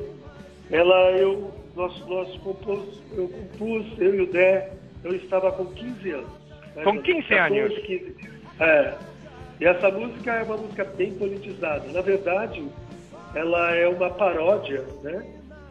ela 0.70 1.12
eu 1.14 1.52
nós 1.76 1.98
nós 2.08 2.32
compôs, 2.40 3.02
eu 3.18 3.28
compus, 3.28 3.88
eu 3.98 4.16
e 4.16 4.22
o 4.22 4.32
Dé, 4.32 4.72
eu 5.04 5.16
estava 5.16 5.52
com 5.52 5.66
15 5.66 6.12
anos. 6.12 6.30
Com 6.76 6.90
ou 6.90 6.94
menos, 6.94 7.06
15 7.08 7.28
14, 7.28 7.60
anos? 7.60 7.80
15. 7.80 8.16
É. 8.60 8.94
E 9.60 9.66
essa 9.66 9.90
música 9.90 10.32
é 10.32 10.44
uma 10.44 10.58
música 10.58 10.84
bem 10.84 11.14
politizada. 11.14 11.92
Na 11.92 12.02
verdade, 12.02 12.64
ela 13.36 13.76
é 13.76 13.88
uma 13.88 14.10
paródia, 14.10 14.84
né, 15.04 15.24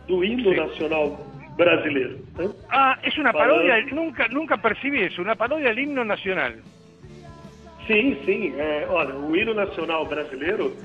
do 0.07 0.23
hino 0.25 0.51
Sim. 0.51 0.57
nacional 0.57 1.19
brasileiro. 1.57 2.19
né? 2.37 2.51
Ah, 2.71 2.97
es 3.03 3.17
una 3.19 3.33
Falando- 3.33 3.63
parodia, 3.67 3.95
nunca 3.95 4.29
nunca 4.29 4.57
percibí 4.57 5.03
eso, 5.03 5.21
una 5.23 5.35
parodia 5.37 5.69
del 5.69 5.79
himno 5.81 6.05
nacional. 6.05 6.55
Sim, 7.87 8.17
sim. 8.25 8.55
É, 8.59 8.87
olha, 8.89 9.15
o 9.15 9.35
hino 9.35 9.55
nacional 9.55 10.05
brasileiro 10.07 10.77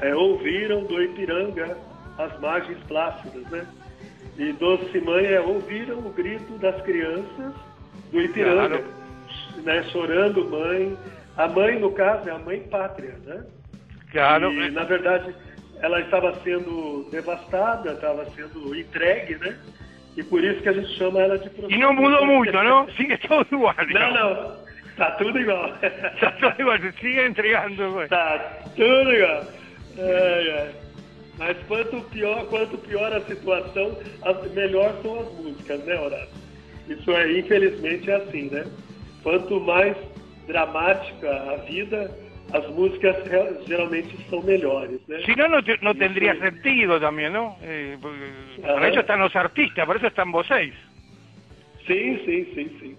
é, 0.00 0.14
ouviram 0.14 0.84
do 0.84 1.02
Ipiranga 1.02 1.76
as 2.18 2.38
margens 2.40 2.78
plácidas, 2.88 3.44
né? 3.50 3.66
E 4.38 4.52
Doce 4.54 5.00
Mãe 5.00 5.26
é 5.26 5.40
ouviram 5.40 5.98
o 5.98 6.10
grito 6.12 6.56
das 6.58 6.80
crianças 6.82 7.52
do 8.12 8.20
Ipiranga, 8.20 8.78
Claro. 8.78 9.62
né? 9.64 9.82
Chorando 9.90 10.48
mãe. 10.48 10.96
A 11.36 11.48
mãe, 11.48 11.78
no 11.78 11.90
caso, 11.92 12.28
é 12.28 12.32
a 12.32 12.38
mãe 12.38 12.60
pátria, 12.60 13.14
né? 13.24 13.44
Claro. 14.12 14.52
E, 14.52 14.70
na 14.70 14.84
verdade, 14.84 15.34
ela 15.82 16.00
estava 16.00 16.32
sendo 16.42 17.08
devastada, 17.10 17.92
estava 17.92 18.24
sendo 18.30 18.74
entregue, 18.74 19.36
né? 19.36 19.58
E 20.16 20.22
por 20.22 20.42
isso 20.44 20.62
que 20.62 20.68
a 20.68 20.72
gente 20.72 20.96
chama 20.96 21.20
ela 21.20 21.38
de 21.38 21.48
Y 21.48 21.78
no 21.78 21.92
mudó 21.92 22.24
mucho, 22.24 22.62
¿no? 22.62 22.88
Sigue 22.92 23.16
todo 23.18 23.46
igual. 23.50 23.74
Não, 23.88 24.12
não. 24.12 24.62
Tá 24.96 25.10
tudo 25.12 25.38
igual. 25.38 25.74
Está 25.82 26.32
todo 26.32 26.60
igual, 26.60 26.78
sigue 27.00 27.20
entregando. 27.26 27.92
güey. 27.92 28.08
Tá 28.08 28.38
tudo 28.76 29.12
igual. 29.12 29.44
Ai, 29.98 30.50
ai. 30.50 30.70
Mas 31.38 31.56
quanto 31.66 32.00
pior, 32.10 32.46
quanto 32.46 32.78
pior 32.78 33.12
a 33.12 33.20
situação, 33.22 33.98
melhor 34.54 34.94
são 35.02 35.20
as 35.20 35.32
músicas, 35.32 35.80
né, 35.84 35.98
Horácio? 35.98 36.28
Isso 36.88 37.10
é, 37.10 37.38
infelizmente, 37.38 38.10
é 38.10 38.16
assim, 38.16 38.50
né? 38.50 38.66
Quanto 39.22 39.60
mais 39.60 39.96
dramática 40.46 41.30
a 41.30 41.56
vida, 41.64 42.10
as 42.52 42.68
músicas 42.70 43.16
geralmente 43.66 44.16
são 44.28 44.42
melhores, 44.42 45.00
né? 45.08 45.20
Si 45.24 45.34
no, 45.34 45.48
no, 45.48 45.62
no 45.80 45.94
tendría 45.94 46.34
sentido 46.38 47.00
también, 47.00 47.32
¿no? 47.32 47.56
Eh, 47.62 47.96
Ajá. 48.62 48.74
para 48.74 48.88
eso 48.88 49.00
están 49.00 49.20
los 49.20 49.34
artistas, 49.34 49.86
por 49.86 49.96
eso 49.96 50.06
están 50.06 50.30
vos 50.30 50.46
seis. 50.46 50.74
Sim, 51.86 52.18
sim, 52.24 52.46
sim, 52.54 52.78
sim. 52.80 52.96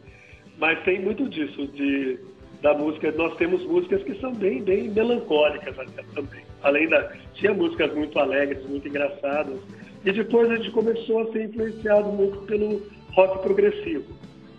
Mas 0.58 0.82
tem 0.84 1.00
muito 1.00 1.28
disso, 1.30 1.68
de, 1.68 2.20
da 2.62 2.74
música. 2.74 3.12
Nós 3.12 3.36
temos 3.38 3.64
músicas 3.66 4.04
que 4.04 4.16
são 4.20 4.34
bem, 4.34 4.64
bem 4.64 4.90
melancólicas 4.90 5.78
até 5.78 6.04
também. 6.16 6.42
Além 6.64 6.88
da. 6.90 7.12
Tinha 7.36 7.54
músicas 7.54 7.94
muito 7.94 8.18
alegres, 8.20 8.66
muito 8.68 8.88
engraçadas. 8.88 9.60
E 10.06 10.12
depois 10.12 10.50
a 10.50 10.56
gente 10.56 10.72
começou 10.72 11.22
a 11.22 11.32
ser 11.32 11.46
influenciado 11.46 12.10
muito 12.10 12.38
pelo 12.46 12.82
rock 13.12 13.42
progressivo. 13.44 14.06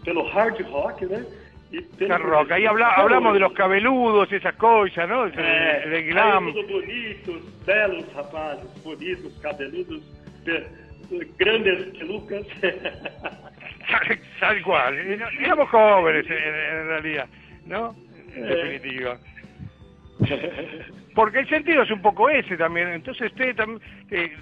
Pelo 0.05 0.23
hard 0.23 0.61
rock, 0.63 1.05
né? 1.07 1.25
E 1.79 1.83
pelo 1.99 2.15
Hard 2.15 2.23
rock. 2.23 2.51
Ahí 2.53 2.67
habla- 2.67 2.93
hablamos 2.95 3.35
de 3.35 3.41
los 3.41 3.53
cabeludos, 3.53 4.31
esas 4.33 4.55
cosas, 4.57 5.09
¿no? 5.09 5.25
De, 5.29 5.33
É, 5.43 5.89
de 5.89 6.03
glam. 6.05 6.53
bonitos, 6.53 7.65
belos 7.67 8.13
rapazes, 8.15 8.83
bonitos, 8.85 9.33
cabeludos, 9.43 10.03
grandes 11.39 11.85
pelucas. 11.99 12.47
Tal, 13.87 14.19
tal 14.41 14.63
cual. 14.63 14.97
Éramos 15.41 15.69
jóvenes 15.69 16.25
en, 16.27 16.33
en 16.33 16.87
realidad, 16.89 17.27
¿no? 17.67 17.95
En 18.35 18.45
Eh. 18.45 18.47
definitiva. 18.49 19.19
Porque 21.15 21.41
el 21.41 21.49
sentido 21.49 21.83
es 21.83 21.91
un 21.91 22.01
poco 22.01 22.29
ese 22.31 22.57
también. 22.57 22.89
Entonces 22.89 23.31
usted 23.31 23.55
también... 23.55 23.81
eh, 24.11 24.33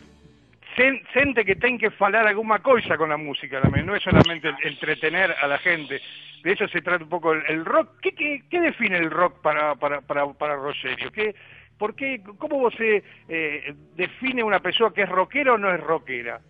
sente 0.77 1.45
que 1.45 1.57
ten 1.57 1.79
que 1.79 1.91
falar 1.91 2.27
alguna 2.27 2.59
coisa 2.61 2.97
con 2.97 3.11
la 3.11 3.17
música 3.17 3.61
también, 3.61 3.87
no 3.87 3.95
es 3.95 4.03
solamente 4.03 4.51
entretener 4.63 5.35
a 5.41 5.47
la 5.47 5.59
gente. 5.59 6.01
De 6.43 6.53
eso 6.53 6.67
se 6.69 6.83
trata 6.83 7.05
un 7.05 7.11
poco 7.11 7.33
el, 7.33 7.65
rock. 7.65 8.01
¿Qué, 8.01 8.13
qué, 8.13 8.43
qué 8.51 8.61
define 8.61 8.99
el 8.99 9.11
rock 9.11 9.41
para, 9.43 9.75
para, 9.77 10.01
para, 10.01 10.27
para 10.33 10.57
Rogerio? 10.57 11.11
¿Qué, 11.13 11.35
por 11.79 11.95
qué, 11.95 12.21
¿Cómo 12.39 12.59
você 12.59 13.03
eh, 13.29 13.75
define 13.97 14.43
uma 14.43 14.61
pessoa 14.61 14.93
que 14.93 15.03
é 15.03 15.05
roqueira 15.05 15.53
ou 15.53 15.59
não 15.59 15.69
é 15.69 15.77
roqueira? 15.77 16.41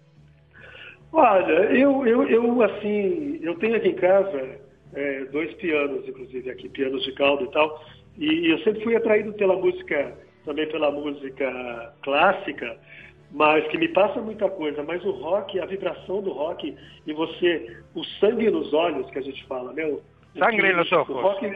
Olha, 1.12 1.52
eu, 1.74 2.06
eu, 2.06 2.26
eu 2.28 2.62
assim, 2.62 3.38
eu 3.42 3.54
tenho 3.56 3.76
aqui 3.76 3.88
em 3.88 3.94
casa 3.94 4.60
é, 4.94 5.24
dois 5.26 5.52
pianos, 5.54 6.08
inclusive 6.08 6.50
aqui, 6.50 6.68
pianos 6.68 7.02
de 7.04 7.12
caldo 7.12 7.44
e 7.44 7.50
tal, 7.50 7.84
e 8.18 8.50
eu 8.50 8.58
sempre 8.60 8.82
fui 8.82 8.96
atraído 8.96 9.32
pela 9.34 9.56
música, 9.56 10.16
também 10.44 10.66
pela 10.68 10.90
música 10.90 11.94
clássica, 12.02 12.78
mas 13.32 13.66
que 13.68 13.78
me 13.78 13.88
passa 13.88 14.20
muita 14.20 14.48
coisa, 14.50 14.82
mas 14.82 15.02
o 15.04 15.10
rock, 15.10 15.58
a 15.58 15.64
vibração 15.66 16.20
do 16.22 16.30
rock 16.32 16.76
e 17.06 17.12
você, 17.14 17.78
o 17.94 18.04
sangue 18.20 18.50
nos 18.50 18.72
olhos 18.74 19.10
que 19.10 19.18
a 19.18 19.22
gente 19.22 19.44
fala, 19.46 19.72
né? 19.72 19.86
O, 19.86 20.00
que- 20.70 20.72
nos 20.76 20.92
o 20.92 20.96
ojos. 20.96 21.16
rock, 21.16 21.52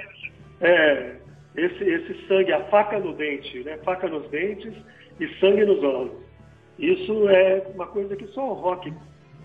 é, 0.63 1.17
esse, 1.55 1.85
esse 1.85 2.27
sangue, 2.27 2.53
a 2.53 2.65
faca 2.65 2.99
no 2.99 3.13
dente, 3.13 3.59
né? 3.63 3.79
Faca 3.85 4.09
nos 4.09 4.29
dentes 4.31 4.73
e 5.21 5.29
sangue 5.39 5.65
nos 5.65 5.83
olhos. 5.83 6.13
Isso 6.79 7.29
é 7.29 7.67
uma 7.75 7.87
coisa 7.87 8.17
que 8.17 8.27
só 8.29 8.51
o 8.51 8.55
rock, 8.55 8.91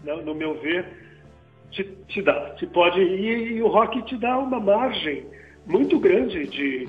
né, 0.03 0.15
no 0.25 0.33
meu 0.35 0.53
ver, 0.55 0.85
te, 1.71 1.83
te 2.07 2.21
dá. 2.21 2.51
Te 2.51 2.65
pode, 2.67 3.01
e, 3.01 3.53
e 3.57 3.61
o 3.61 3.67
rock 3.67 4.01
te 4.03 4.17
dá 4.17 4.37
uma 4.37 4.59
margem 4.59 5.25
muito 5.65 5.99
grande 5.99 6.45
de, 6.47 6.85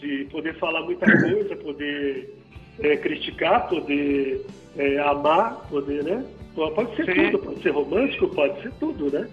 de 0.00 0.24
poder 0.30 0.54
falar 0.54 0.82
muita 0.82 1.06
coisa, 1.06 1.56
poder 1.56 2.34
é, 2.80 2.96
criticar, 2.96 3.68
poder 3.68 4.44
é, 4.76 4.98
amar, 5.00 5.66
poder, 5.68 6.04
né? 6.04 6.24
Pode 6.54 6.94
ser 6.96 7.06
Sim. 7.06 7.30
tudo, 7.30 7.38
pode 7.40 7.62
ser 7.62 7.70
romântico, 7.70 8.28
pode 8.28 8.62
ser 8.62 8.72
tudo, 8.74 9.10
né? 9.10 9.28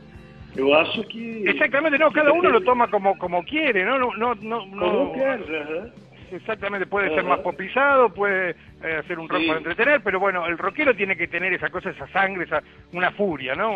Eu 0.55 0.74
acho 0.74 1.03
que. 1.05 1.43
Exactamente, 1.48 1.98
no, 1.98 2.12
cada 2.12 2.33
uno 2.33 2.50
lo 2.50 2.62
toma 2.62 2.88
como, 2.89 3.17
como 3.17 3.43
quiere, 3.43 3.86
¿no? 3.86 3.98
No, 3.98 4.12
no, 4.17 4.36
no, 4.36 4.65
no- 4.65 4.79
Como 4.79 5.13
quieres, 5.13 5.48
ajá. 5.50 5.88
Exactamente, 6.31 6.86
puede 6.86 7.10
ser 7.10 7.19
Ajá. 7.19 7.29
más 7.29 7.39
popizado, 7.41 8.10
puede 8.13 8.51
eh, 8.81 8.95
hacer 9.00 9.19
un 9.19 9.27
rock 9.27 9.41
Sí. 9.41 9.48
para 9.48 9.57
entretener, 9.60 10.01
pero 10.01 10.17
bueno, 10.19 10.45
el 10.48 10.57
rockero 10.57 10.95
tiene 10.95 11.17
que 11.17 11.27
tener 11.27 11.53
esa 11.53 11.69
cosa, 11.69 11.89
esa 11.89 12.07
sangre, 12.07 12.45
esa 12.45 12.63
una 12.93 13.12
furia, 13.12 13.53
¿no? 13.53 13.74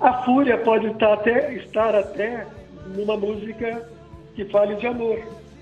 A 0.00 0.22
fúria 0.24 0.62
pode 0.62 0.88
estar 0.88 1.12
até, 1.20 1.54
estar 1.56 1.94
até 1.94 2.46
numa 2.86 3.16
música 3.16 3.82
que 4.34 4.44
fale 4.46 4.74
de 4.76 4.86
amor, 4.86 5.18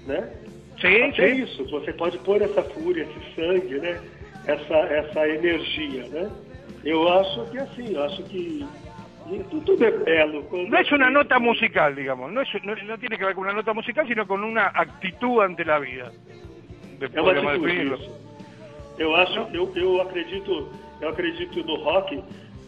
né? 0.06 0.28
Sí, 0.80 1.02
Até 1.02 1.34
sí. 1.34 1.42
isso, 1.42 1.64
você 1.70 1.92
pode 1.92 2.18
pôr 2.18 2.42
essa 2.42 2.62
fúria, 2.62 3.04
esse 3.04 3.34
sangue, 3.34 3.78
né? 3.80 3.98
Essa, 4.46 4.74
essa 4.74 5.26
energia, 5.28 6.06
né? 6.08 6.30
Eu 6.84 7.08
acho 7.08 7.46
que 7.50 7.58
é 7.58 7.62
assim, 7.62 7.94
eu 7.94 8.04
acho 8.04 8.22
que 8.24 8.64
tu- 9.50 9.60
tudo 9.62 9.84
é 9.84 9.90
belo. 9.90 10.44
No 10.68 10.78
es 10.78 10.92
una 10.92 11.06
assim- 11.06 11.14
nota 11.14 11.38
musical, 11.40 11.94
digamos, 11.94 12.30
no, 12.32 12.42
es, 12.42 12.48
no, 12.62 12.74
no 12.76 12.98
tiene 12.98 13.16
que 13.18 13.24
ver 13.24 13.34
con 13.34 13.44
una 13.44 13.54
nota 13.54 13.72
musical, 13.74 14.06
sino 14.06 14.26
con 14.26 14.44
una 14.44 14.66
actitud 14.74 15.40
ante 15.42 15.64
la 15.64 15.78
vida. 15.80 16.12
É 17.12 17.20
uma 17.20 17.32
atitude. 17.52 18.10
Eu 18.98 19.14
acho, 19.16 19.48
eu, 19.52 19.72
eu 19.76 20.00
acredito, 20.00 20.68
eu 21.00 21.08
acredito 21.08 21.62
no 21.64 21.74
rock, 21.76 22.22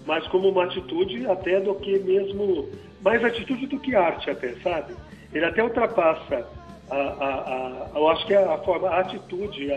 mas 0.07 0.27
como 0.29 0.49
uma 0.49 0.65
atitude 0.65 1.27
até 1.27 1.61
do 1.61 1.75
que 1.77 1.99
mesmo, 2.01 2.69
mais 3.03 3.23
atitude 3.25 3.67
do 3.67 3.79
que 3.79 3.95
arte 3.95 4.31
até, 4.31 4.55
sabe? 4.63 4.95
Ele 5.33 5.45
até 5.45 5.63
ultrapassa 5.63 6.47
a, 6.91 6.97
a, 6.97 7.29
a- 7.29 7.91
eu 7.95 8.09
acho 8.09 8.27
que 8.27 8.35
é 8.35 8.39
a 8.45 8.59
forma, 8.59 8.89
a 8.89 9.01
atitude, 9.01 9.71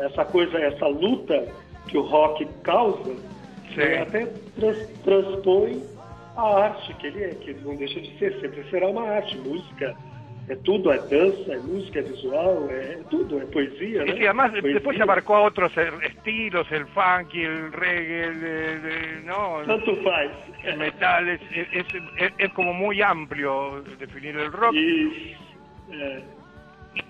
essa 0.00 0.24
coisa, 0.24 0.58
essa 0.58 0.86
luta 0.86 1.46
que 1.88 1.96
o 1.98 2.02
rock 2.02 2.46
causa, 2.62 3.14
Sim. 3.74 3.80
é, 3.80 3.98
até 4.02 4.26
trans- 4.58 4.88
transpõe 5.04 5.84
a 6.36 6.42
arte 6.64 6.94
que 6.94 7.06
ele 7.06 7.24
é, 7.24 7.34
que 7.34 7.52
não 7.54 7.76
deixa 7.76 8.00
de 8.00 8.16
ser, 8.18 8.38
sempre 8.40 8.62
será 8.70 8.88
uma 8.88 9.08
arte, 9.08 9.36
música. 9.38 9.94
É 10.48 10.56
tudo, 10.56 10.90
é 10.90 10.98
dança, 10.98 11.52
é 11.52 11.58
música, 11.60 12.00
é 12.00 12.02
visual, 12.02 12.66
é 12.70 12.98
tudo, 13.08 13.38
é 13.40 13.44
poesia, 13.46 14.04
né? 14.04 14.16
sí, 14.16 14.26
además 14.26 14.50
Poesia. 14.50 14.72
después 14.72 14.96
se 14.96 15.02
abarcó 15.04 15.36
a 15.36 15.42
otros 15.42 15.70
eh, 15.76 15.92
estilos, 16.06 16.66
el 16.72 16.86
funky, 16.88 17.42
el 17.44 17.70
reggae, 17.72 18.24
el, 18.24 19.24
no, 19.26 19.62
Tanto 19.64 19.94
faz. 20.02 20.32
metal, 20.76 21.28
es, 21.28 21.40
es, 21.52 21.86
es- 22.16 22.32
es 22.36 22.52
como 22.54 22.72
muy 22.74 23.00
amplio 23.00 23.80
definir 24.00 24.36
el 24.38 24.50
rock. 24.50 24.74
Isso. 24.74 25.49
É. 25.92 26.22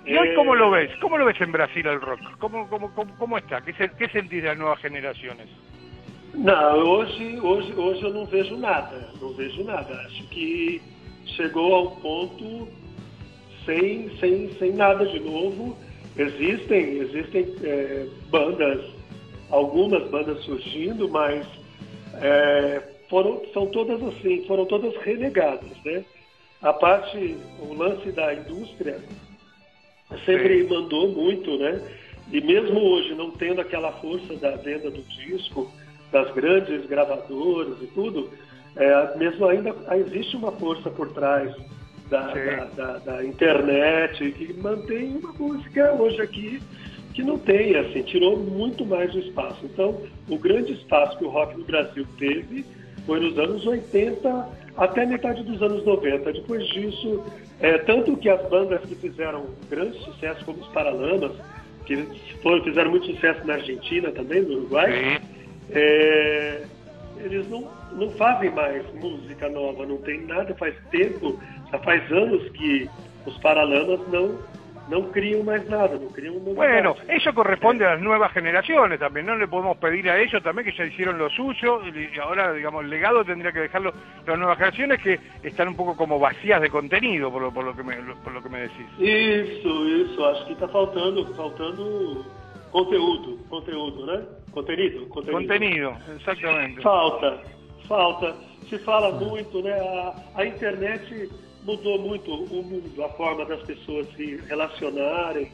¿Y 0.04 0.16
hoy 0.16 0.34
cómo 0.34 0.54
lo 0.54 0.70
ves? 0.70 0.90
¿Cómo 1.00 1.16
lo 1.16 1.24
ves 1.24 1.40
en 1.40 1.52
Brasil 1.52 1.86
el 1.86 2.00
rock? 2.00 2.20
¿Cómo, 2.38 2.68
cómo, 2.68 2.94
cómo, 2.94 3.14
cómo 3.18 3.38
está? 3.38 3.60
¿Qué, 3.62 3.72
¿Qué 3.72 4.08
sentís 4.08 4.42
de 4.42 4.48
las 4.48 4.58
nuevas 4.58 4.78
generaciones? 4.80 5.48
Não, 6.34 6.78
hoje, 6.78 7.40
hoje, 7.40 7.72
hoje 7.74 8.02
eu 8.02 8.12
não 8.12 8.24
vejo 8.24 8.56
nada. 8.56 9.08
Não 9.20 9.32
vejo 9.34 9.64
nada. 9.64 9.92
Acho 10.06 10.22
que 10.28 10.80
chegou 11.26 11.74
a 11.74 11.82
um 11.82 11.96
ponto 11.96 12.68
sem, 13.64 14.10
sem, 14.18 14.52
sem 14.58 14.72
nada 14.72 15.06
de 15.06 15.20
novo. 15.20 15.76
Existem, 16.16 16.98
existem 16.98 17.54
é, 17.62 18.06
bandas, 18.30 18.84
algumas 19.50 20.08
bandas 20.10 20.42
surgindo, 20.44 21.08
mas 21.08 21.46
é, 22.20 22.82
foram, 23.08 23.42
são 23.52 23.66
todas 23.66 24.02
assim, 24.02 24.44
foram 24.46 24.66
todas 24.66 24.96
renegadas, 24.98 25.70
né? 25.84 26.04
A 26.62 26.72
parte, 26.72 27.36
o 27.58 27.72
lance 27.74 28.10
da 28.12 28.34
indústria 28.34 28.98
sempre 30.24 30.64
mandou 30.64 31.08
muito, 31.08 31.56
né? 31.58 31.80
E 32.32 32.40
mesmo 32.40 32.78
hoje, 32.80 33.14
não 33.14 33.30
tendo 33.30 33.60
aquela 33.60 33.92
força 33.92 34.34
da 34.36 34.56
venda 34.56 34.90
do 34.90 35.02
disco, 35.02 35.72
das 36.12 36.30
grandes 36.34 36.84
gravadoras 36.86 37.76
e 37.82 37.86
tudo, 37.88 38.30
é, 38.76 39.16
mesmo 39.16 39.46
ainda 39.46 39.74
existe 39.96 40.36
uma 40.36 40.52
força 40.52 40.90
por 40.90 41.12
trás 41.12 41.52
da, 42.08 42.32
Sim. 42.32 42.44
da, 42.44 42.64
da- 42.76 42.98
da 42.98 43.24
internet 43.24 44.30
que 44.32 44.52
mantém 44.54 45.16
uma 45.16 45.32
música 45.32 45.92
hoje 45.94 46.20
aqui 46.20 46.60
que 47.14 47.22
não 47.22 47.38
tem, 47.38 47.74
assim, 47.76 48.02
tirou 48.02 48.36
muito 48.36 48.84
mais 48.86 49.12
o 49.14 49.18
espaço. 49.18 49.64
Então, 49.64 50.00
o 50.28 50.38
grande 50.38 50.72
espaço 50.74 51.18
que 51.18 51.24
o 51.24 51.28
rock 51.28 51.56
no 51.58 51.64
Brasil 51.64 52.06
teve 52.18 52.64
foi 53.06 53.20
nos 53.20 53.38
anos 53.38 53.66
80 53.66 54.48
até 54.76 55.04
metade 55.04 55.42
dos 55.42 55.62
anos 55.62 55.84
90. 55.84 56.32
Depois 56.32 56.66
disso, 56.68 57.22
é, 57.60 57.78
tanto 57.78 58.16
que 58.16 58.28
as 58.28 58.40
bandas 58.48 58.80
que 58.82 58.94
fizeram 58.94 59.46
grande 59.68 59.98
sucesso, 60.04 60.44
como 60.44 60.60
os 60.60 60.68
Paralamas, 60.68 61.32
que 61.84 61.96
foram, 62.42 62.62
fizeram 62.64 62.90
muito 62.90 63.06
sucesso 63.06 63.46
na 63.46 63.54
Argentina 63.54 64.10
também, 64.10 64.42
no 64.42 64.58
Uruguai, 64.58 65.20
é, 65.70 66.62
eles 67.18 67.48
não, 67.48 67.68
não 67.92 68.10
fazem 68.12 68.50
mais 68.50 68.84
música 68.94 69.48
nova, 69.48 69.84
não 69.84 69.98
tem 69.98 70.22
nada, 70.26 70.54
faz 70.54 70.74
tempo, 70.90 71.38
já 71.70 71.78
faz 71.78 72.10
anos 72.10 72.48
que 72.52 72.88
os 73.26 73.36
Paralamas 73.38 74.00
não, 74.08 74.38
não 74.90 75.10
criam 75.12 75.44
mais 75.44 75.66
nada, 75.68 75.96
não 75.96 76.08
criam 76.08 76.34
novidade. 76.34 76.56
Bueno, 76.56 76.96
eso 77.08 77.32
corresponde 77.32 77.84
a 77.84 77.94
las 77.94 78.02
nuevas 78.02 78.32
generaciones 78.32 78.98
también, 78.98 79.24
no 79.26 79.36
le 79.36 79.46
podemos 79.46 79.76
pedir 79.78 80.10
a 80.10 80.18
ellos 80.18 80.42
también 80.42 80.66
que 80.66 80.76
ya 80.76 80.84
hicieron 80.84 81.16
lo 81.16 81.30
suyo 81.30 81.80
y 81.86 82.18
ahora, 82.18 82.52
digamos, 82.52 82.82
el 82.82 82.90
legado 82.90 83.24
tendría 83.24 83.52
que 83.52 83.60
dejarlo 83.60 83.92
las 84.26 84.36
nuevas 84.36 84.58
generaciones 84.58 85.00
que 85.00 85.20
están 85.44 85.68
un 85.68 85.76
poco 85.76 85.96
como 85.96 86.18
vacías 86.18 86.60
de 86.60 86.68
contenido, 86.68 87.30
por 87.30 87.40
lo, 87.40 87.52
por 87.52 87.64
lo, 87.64 87.74
que, 87.74 87.84
me, 87.84 87.96
por 88.24 88.32
lo 88.32 88.42
que 88.42 88.48
me 88.48 88.62
decís. 88.62 88.86
Isso, 88.98 89.88
isso, 89.88 90.26
acho 90.26 90.46
que 90.46 90.52
está 90.54 90.68
faltando, 90.68 91.24
faltando 91.34 92.26
conteúdo, 92.72 93.38
conteúdo, 93.48 94.06
né? 94.06 94.24
Contenido, 94.50 95.08
contenido. 95.08 95.38
Contenido, 95.38 95.96
exactamente. 96.16 96.82
Falta, 96.82 97.40
falta. 97.86 98.34
Se 98.68 98.78
fala 98.80 99.12
muito, 99.12 99.62
né? 99.62 99.72
A, 99.72 100.40
a 100.40 100.44
internet 100.44 101.30
mudou 101.70 101.98
muito 102.00 102.32
o 102.32 102.62
mundo, 102.62 103.04
a 103.04 103.08
forma 103.10 103.44
das 103.46 103.62
pessoas 103.62 104.06
se 104.14 104.36
relacionarem, 104.48 105.52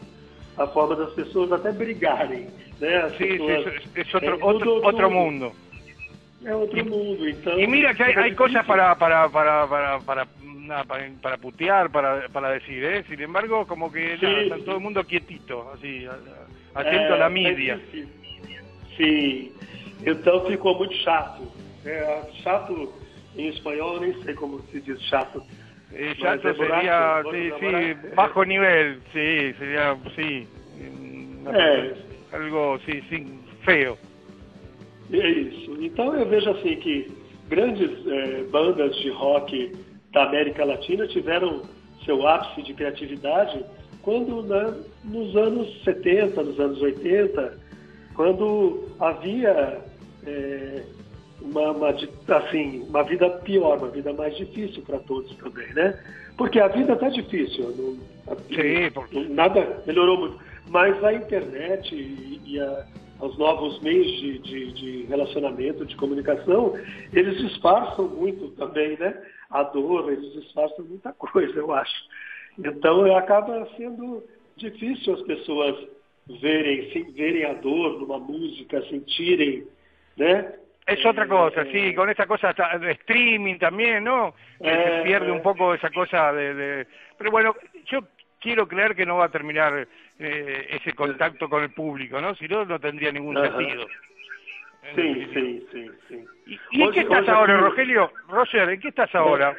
a 0.57 0.66
forma 0.68 0.96
das 0.96 1.12
pessoas 1.14 1.52
até 1.52 1.72
brigarem, 1.72 2.48
né? 2.81 2.96
As 3.02 3.16
sí, 3.16 3.26
pessoas, 3.26 3.66
es, 3.66 3.88
es 3.96 4.14
otro, 4.14 4.29
é, 4.35 4.38
mudou 4.38 4.79
otro 4.79 4.92
tudo. 4.92 5.11
mundo. 5.11 5.52
É 6.44 6.55
outro 6.55 6.85
mundo, 6.85 7.29
então... 7.29 7.59
Y 7.59 7.66
mira 7.66 7.94
que 7.94 8.02
hay, 8.02 8.11
fica 8.11 8.22
hay 8.22 8.35
cosas 8.35 8.52
difícil. 8.62 8.68
para 8.68 8.94
para 8.96 9.29
para 9.31 9.66
para 9.66 10.00
para, 10.00 10.26
nada, 10.42 10.85
para, 10.85 11.11
para 11.22 11.38
putear, 11.38 11.90
para, 11.90 12.29
para 12.29 12.50
decir, 12.50 12.85
¿eh? 12.85 13.02
Sin 13.09 13.20
embargo, 13.20 13.66
como 13.66 13.90
que 13.90 14.16
Sí, 14.18 14.26
nada, 14.26 14.62
todo 14.64 14.76
el 14.76 14.83
mundo 14.83 15.02
quietito, 15.05 15.68
así, 15.74 16.07
a- 16.07 16.12
a- 16.74 16.81
atento 16.81 17.14
a 17.14 17.16
É, 17.16 17.18
la 17.18 17.24
tá 17.24 17.31
mídia. 17.31 17.76
difícil. 17.76 18.09
Sim, 18.96 19.52
então 20.07 20.44
ficou 20.46 20.76
muito 20.79 20.94
chato. 21.05 21.50
É, 21.85 22.24
chato 22.42 22.92
em 23.37 23.48
espanhol, 23.48 24.00
nem 24.00 24.12
sei 24.22 24.35
como 24.35 24.62
se 24.70 24.81
diz 24.81 25.00
chato. 25.09 25.42
Eh, 25.98 26.11
é 26.11 26.52
buraco, 26.52 26.54
sería, 26.59 27.22
sí, 27.30 27.52
sí, 27.59 28.14
bajo 28.14 28.44
nivel, 28.44 29.00
sí, 29.12 29.54
sería, 29.59 29.96
sí, 30.14 30.46
É. 31.46 31.88
cosa- 31.88 32.37
algo, 32.37 32.78
sí, 32.85 33.02
sí, 33.09 33.26
feo. 33.64 33.96
É 35.11 35.28
isso. 35.28 35.74
Então 35.80 36.14
eu 36.14 36.26
vejo 36.26 36.50
assim 36.50 36.76
que 36.76 37.11
grandes 37.48 37.90
eh, 38.06 38.44
bandas 38.50 38.94
de 38.96 39.09
rock 39.11 39.72
da 40.12 40.24
América 40.24 40.64
Latina 40.64 41.06
tiveram 41.06 41.62
seu 42.04 42.26
ápice 42.26 42.62
de 42.62 42.74
criatividade 42.74 43.64
quando 44.02 44.42
né, 44.42 44.74
nos 45.04 45.35
anos 45.35 45.82
70, 45.82 46.42
nos 46.42 46.61
anos 46.61 46.82
80, 46.82 47.59
quando 48.14 48.88
havia 49.00 49.80
é, 50.26 50.82
uma, 51.40 51.72
uma, 51.72 51.88
assim, 51.90 52.83
uma 52.88 53.03
vida 53.03 53.29
pior, 53.31 53.79
uma 53.79 53.88
vida 53.88 54.12
mais 54.12 54.37
difícil 54.37 54.83
para 54.83 54.99
todos 55.01 55.35
também, 55.37 55.72
né? 55.75 55.99
Porque 56.37 56.61
a 56.61 56.68
vida 56.68 56.92
está 56.94 57.09
difícil, 57.09 57.75
não, 57.77 58.33
a- 58.33 58.37
Sim, 58.37 59.29
nada 59.35 59.83
melhorou 59.87 60.18
muito. 60.18 60.38
Mas 60.68 61.03
a 61.05 61.12
internet 61.12 61.94
e, 61.94 62.40
e 62.44 62.61
a- 62.61 62.87
os 63.20 63.38
novos 63.38 63.81
meios 63.83 64.07
de, 64.20 64.38
de- 64.40 64.72
de 64.72 65.03
relacionamento, 65.07 65.87
de 65.87 65.96
comunicação, 65.96 66.75
eles 67.12 67.38
disfarçam 67.38 68.09
muito 68.09 68.49
também, 68.51 68.96
né? 68.99 69.16
A 69.49 69.62
dor, 69.62 70.12
eles 70.12 70.33
disfarçam 70.35 70.85
muita 70.85 71.12
coisa, 71.14 71.55
eu 71.59 71.72
acho. 71.72 71.94
Então 72.59 73.14
acaba 73.16 73.66
sendo 73.77 74.22
difícil 74.57 75.14
as 75.14 75.22
pessoas 75.22 75.77
verem, 76.40 77.12
verem 77.12 77.44
a 77.44 77.53
dor 77.55 78.01
numa 78.01 78.18
música, 78.18 78.83
sentirem, 78.88 79.64
né? 80.16 80.55
Es 80.87 81.05
otra 81.05 81.27
cosa, 81.27 81.64
sí, 81.64 81.92
con 81.94 82.09
esta 82.09 82.27
cosa 82.27 82.55
de 82.79 82.92
streaming 82.92 83.59
también, 83.59 84.05
¿no? 84.05 84.35
Que 84.62 84.72
Eh, 84.72 84.85
se 84.85 85.03
pierde 85.03 85.29
eh. 85.29 85.33
un 85.33 85.42
poco 85.42 85.75
esa 85.75 85.90
cosa 85.90 86.33
de, 86.33 86.55
de- 86.55 86.87
Pero 87.18 87.31
bueno, 87.33 87.57
yo 87.87 88.07
quiero 88.40 88.68
creer 88.68 88.94
que 88.94 89.05
no 89.05 89.16
va 89.16 89.25
a 89.25 89.31
terminar 89.31 89.88
eh, 90.18 90.66
ese 90.70 90.92
contacto 90.92 91.49
con 91.49 91.64
el 91.64 91.70
público, 91.70 92.20
¿no? 92.20 92.37
Si 92.37 92.46
no, 92.46 92.64
no 92.64 92.79
tendría 92.79 93.11
ningún 93.11 93.37
Ajá. 93.37 93.49
sentido. 93.57 93.88
Sim, 94.94 95.35
sim, 95.35 95.66
sim, 95.72 95.92
sim. 96.07 96.27
¿Y, 96.46 96.61
y 96.70 96.83
en 96.83 96.92
qué 96.92 97.01
estás 97.01 97.29
ahora, 97.29 97.57
Rogelio? 97.57 98.12
Roger, 98.29 98.68
¿en 98.70 98.81
qué 98.81 98.88
estás 98.88 99.12
ahora? 99.16 99.57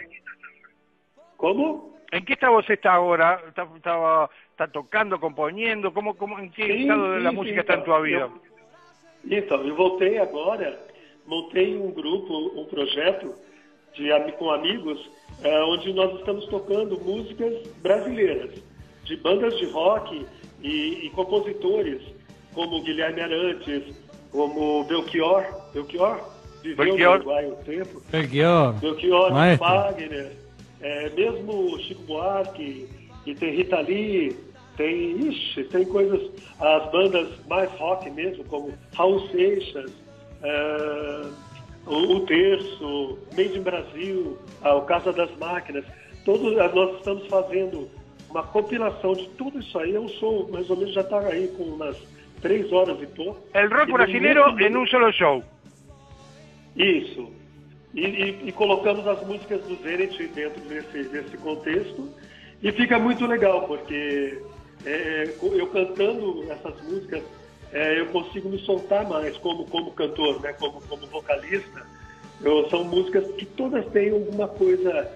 Como? 1.36 1.98
¿En 2.12 2.24
qué 2.24 2.34
estado 2.34 2.54
você 2.54 2.74
está 2.74 2.94
ahora? 2.94 3.42
¿Está, 3.50 3.68
está 4.52 4.68
tocando, 4.72 5.20
componiendo? 5.20 5.94
¿Cómo, 5.94 6.16
cómo, 6.16 6.40
¿En 6.40 6.52
qué 6.52 6.66
Sim, 6.66 6.82
estado 6.84 7.12
de 7.12 7.20
la 7.20 7.32
música 7.34 7.60
está 7.60 7.74
en 7.74 7.84
tu 7.84 8.02
vida? 8.02 8.30
então, 9.30 9.68
eu 9.68 9.76
voltei 9.76 10.18
agora, 10.20 10.87
montei 11.28 11.78
um 11.78 11.92
grupo, 11.92 12.34
um 12.60 12.66
projeto 12.66 13.34
de, 13.94 14.10
com 14.34 14.50
amigos, 14.50 15.10
eh, 15.44 15.64
onde 15.64 15.94
nós 15.94 16.18
estamos 16.20 16.46
tocando 16.48 17.00
músicas 17.00 17.68
brasileiras, 17.82 18.52
de 19.04 19.16
bandas 19.18 19.58
de 19.58 19.66
rock 19.66 20.26
e, 20.64 21.06
e 21.06 21.10
compositores, 21.12 22.02
como 22.54 22.82
Guilherme 22.84 23.22
Arantes, 23.22 23.84
como 24.32 24.84
Belchior, 24.86 25.46
Belchior 25.74 26.20
viveu 26.64 26.86
Belchior. 26.86 27.10
no 27.10 27.16
Uruguai 27.16 27.46
um 27.48 27.56
tempo, 27.64 28.02
Belchior. 28.10 28.74
Belchior, 28.74 29.32
Maestro. 29.32 29.68
Wagner, 29.68 30.32
é, 30.82 31.10
mesmo 31.10 31.80
Chico 31.80 32.02
Buarque, 32.04 32.88
e 33.26 33.36
tem 33.36 33.56
Rita 33.56 33.82
Lee, 33.82 34.36
tem, 34.78 35.28
ixi, 35.28 35.64
tem 35.66 35.86
coisas, 35.86 36.32
as 36.60 36.92
bandas 36.92 37.30
mais 37.48 37.70
rock 37.72 38.10
mesmo, 38.12 38.44
como 38.46 38.74
Raul 38.94 39.28
Seixas, 39.30 39.92
é, 39.92 40.07
o, 41.86 42.14
o 42.16 42.20
Terço, 42.26 43.18
Made 43.36 43.58
in 43.58 43.62
Brasil, 43.62 44.38
ah, 44.62 44.76
o 44.76 44.82
Casa 44.84 45.12
das 45.14 45.36
Máquinas, 45.38 45.86
todos, 46.26 46.58
ah, 46.60 46.70
nós 46.74 46.98
estamos 46.98 47.26
fazendo 47.28 47.90
uma 48.30 48.44
compilação 48.44 49.14
de 49.14 49.28
tudo 49.38 49.60
isso 49.60 49.78
aí, 49.80 49.94
eu 49.94 50.08
sou, 50.10 50.50
mais 50.50 50.70
ou 50.70 50.76
menos, 50.78 50.94
já 50.94 51.02
está 51.02 51.20
aí 51.20 51.48
com 51.58 51.64
umas 51.64 51.98
três 52.42 52.72
horas 52.72 53.02
e 53.02 53.08
pouco. 53.08 53.40
El 53.54 53.70
rock 53.70 53.90
E 53.90 53.94
brasilero 53.94 54.44
muito- 54.52 54.64
en 54.64 54.78
un 54.78 54.86
solo 54.88 55.12
show. 55.14 55.44
isso. 56.76 57.32
E, 57.96 58.02
e- 58.06 58.40
e 58.50 58.52
colocamos 58.52 59.08
as 59.08 59.26
músicas 59.26 59.62
do 59.64 59.76
Zenit 59.82 60.28
dentro 60.28 60.62
desse, 60.68 61.04
desse 61.10 61.38
contexto. 61.38 62.08
E 62.62 62.72
fica 62.72 63.00
muito 63.00 63.26
legal, 63.26 63.66
porque 63.68 64.40
é, 64.86 65.34
eu 65.42 65.68
cantando 65.68 66.46
essas 66.52 66.80
músicas, 66.84 67.24
é, 67.72 68.00
eu 68.00 68.08
consigo 68.08 68.50
me 68.50 68.60
soltar 68.60 69.08
mais 69.08 69.36
como, 69.38 69.66
como 69.66 69.92
cantor, 69.92 70.42
né, 70.42 70.54
como, 70.54 70.82
como 70.82 71.06
vocalista. 71.08 71.86
Eu- 72.44 72.70
são 72.70 72.84
músicas 72.84 73.26
que 73.36 73.46
todas 73.46 73.86
têm 73.88 74.12
alguma 74.12 74.48
coisa 74.48 75.10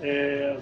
é, 0.00 0.56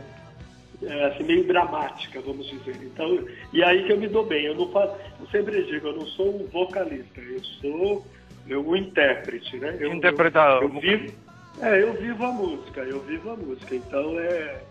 é, 0.83 1.05
assim, 1.07 1.25
meio 1.25 1.45
dramática, 1.47 2.21
vamos 2.21 2.47
dizer. 2.49 2.77
Então, 2.83 3.19
e 3.53 3.63
aí 3.63 3.85
que 3.85 3.93
eu 3.93 3.99
me 3.99 4.09
dou 4.09 4.25
bem. 4.25 4.45
Eu 4.47 4.55
não 4.55 4.71
faço, 4.73 4.95
eu 5.21 5.27
sempre 5.29 5.63
digo, 5.65 5.89
eu 5.89 5.97
não 5.97 6.07
sou 6.07 6.35
um 6.43 6.47
vocalista, 6.47 7.21
eu 7.21 7.43
sou 7.61 8.07
eu, 8.49 8.67
um 8.67 8.77
intérprete, 8.77 9.57
né? 9.59 9.77
Eu, 9.81 9.93
Interpretador. 9.93 10.63
Eu, 10.63 10.75
eu 10.75 10.81
vivo, 10.81 11.13
é, 11.61 11.83
eu 11.83 11.93
vivo 11.95 12.25
a 12.25 12.33
música, 12.33 12.81
eu 12.83 13.01
vivo 13.01 13.31
a 13.31 13.37
música. 13.37 13.75
Então 13.75 14.19
é 14.19 14.63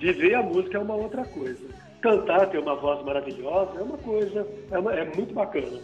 viver 0.00 0.34
a 0.34 0.42
música 0.42 0.78
é 0.78 0.80
uma 0.80 0.94
outra 0.94 1.24
coisa. 1.24 1.60
Cantar, 2.00 2.46
ter 2.50 2.58
uma 2.58 2.76
voz 2.76 3.04
maravilhosa 3.04 3.78
é 3.78 3.82
uma 3.82 3.98
coisa, 3.98 4.46
é, 4.70 4.78
uma- 4.78 4.94
é 4.94 5.04
muito 5.04 5.34
bacana. 5.34 5.80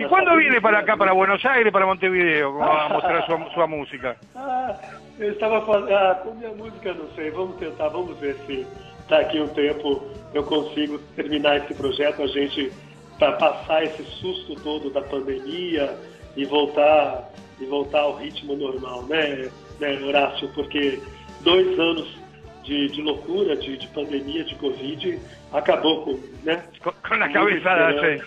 ¿Y 0.00 0.04
cuándo 0.06 0.36
viene 0.36 0.60
para 0.60 0.78
a 0.78 0.80
acá, 0.80 0.96
para 0.96 1.12
Buenos 1.12 1.44
Aires, 1.44 1.72
para 1.72 1.86
Montevideo, 1.86 2.60
a 2.62 2.88
mostrar 2.88 3.24
su, 3.24 3.54
su 3.54 3.68
música? 3.68 4.16
Ah, 4.34 4.74
eu 5.18 5.32
estava 5.32 5.64
fazendo. 5.64 5.94
Ah, 5.94 6.20
com 6.24 6.34
minha 6.34 6.50
música, 6.50 6.92
não 6.92 7.08
sei. 7.14 7.30
Vamos 7.30 7.56
tentar, 7.56 7.88
vamos 7.88 8.18
ver 8.18 8.34
se 8.46 8.66
daqui 9.08 9.38
a 9.38 9.44
um 9.44 9.48
tempo 9.48 10.02
eu 10.34 10.42
consigo 10.44 10.98
terminar 11.14 11.58
esse 11.58 11.74
projeto, 11.74 12.22
a 12.22 12.26
gente 12.26 12.72
para 13.18 13.32
passar 13.32 13.84
esse 13.84 14.02
susto 14.02 14.54
todo 14.62 14.90
da 14.90 15.02
pandemia 15.02 15.94
e 16.36 16.44
voltar 16.46 17.28
e 17.60 17.66
voltar 17.66 18.00
ao 18.00 18.16
ritmo 18.16 18.56
normal, 18.56 19.02
né, 19.04 19.50
né 19.78 20.00
Horácio? 20.02 20.48
Porque 20.54 20.98
dois 21.42 21.78
anos 21.78 22.18
de, 22.64 22.88
de 22.88 23.02
loucura, 23.02 23.54
de, 23.56 23.76
de 23.76 23.86
pandemia, 23.88 24.42
de 24.44 24.54
Covid, 24.54 25.18
acabou 25.52 26.02
com, 26.02 26.12
né? 26.42 26.64
Muita 26.82 27.28
cabeza 27.28 27.50
de 27.50 27.56
esperança. 27.58 28.26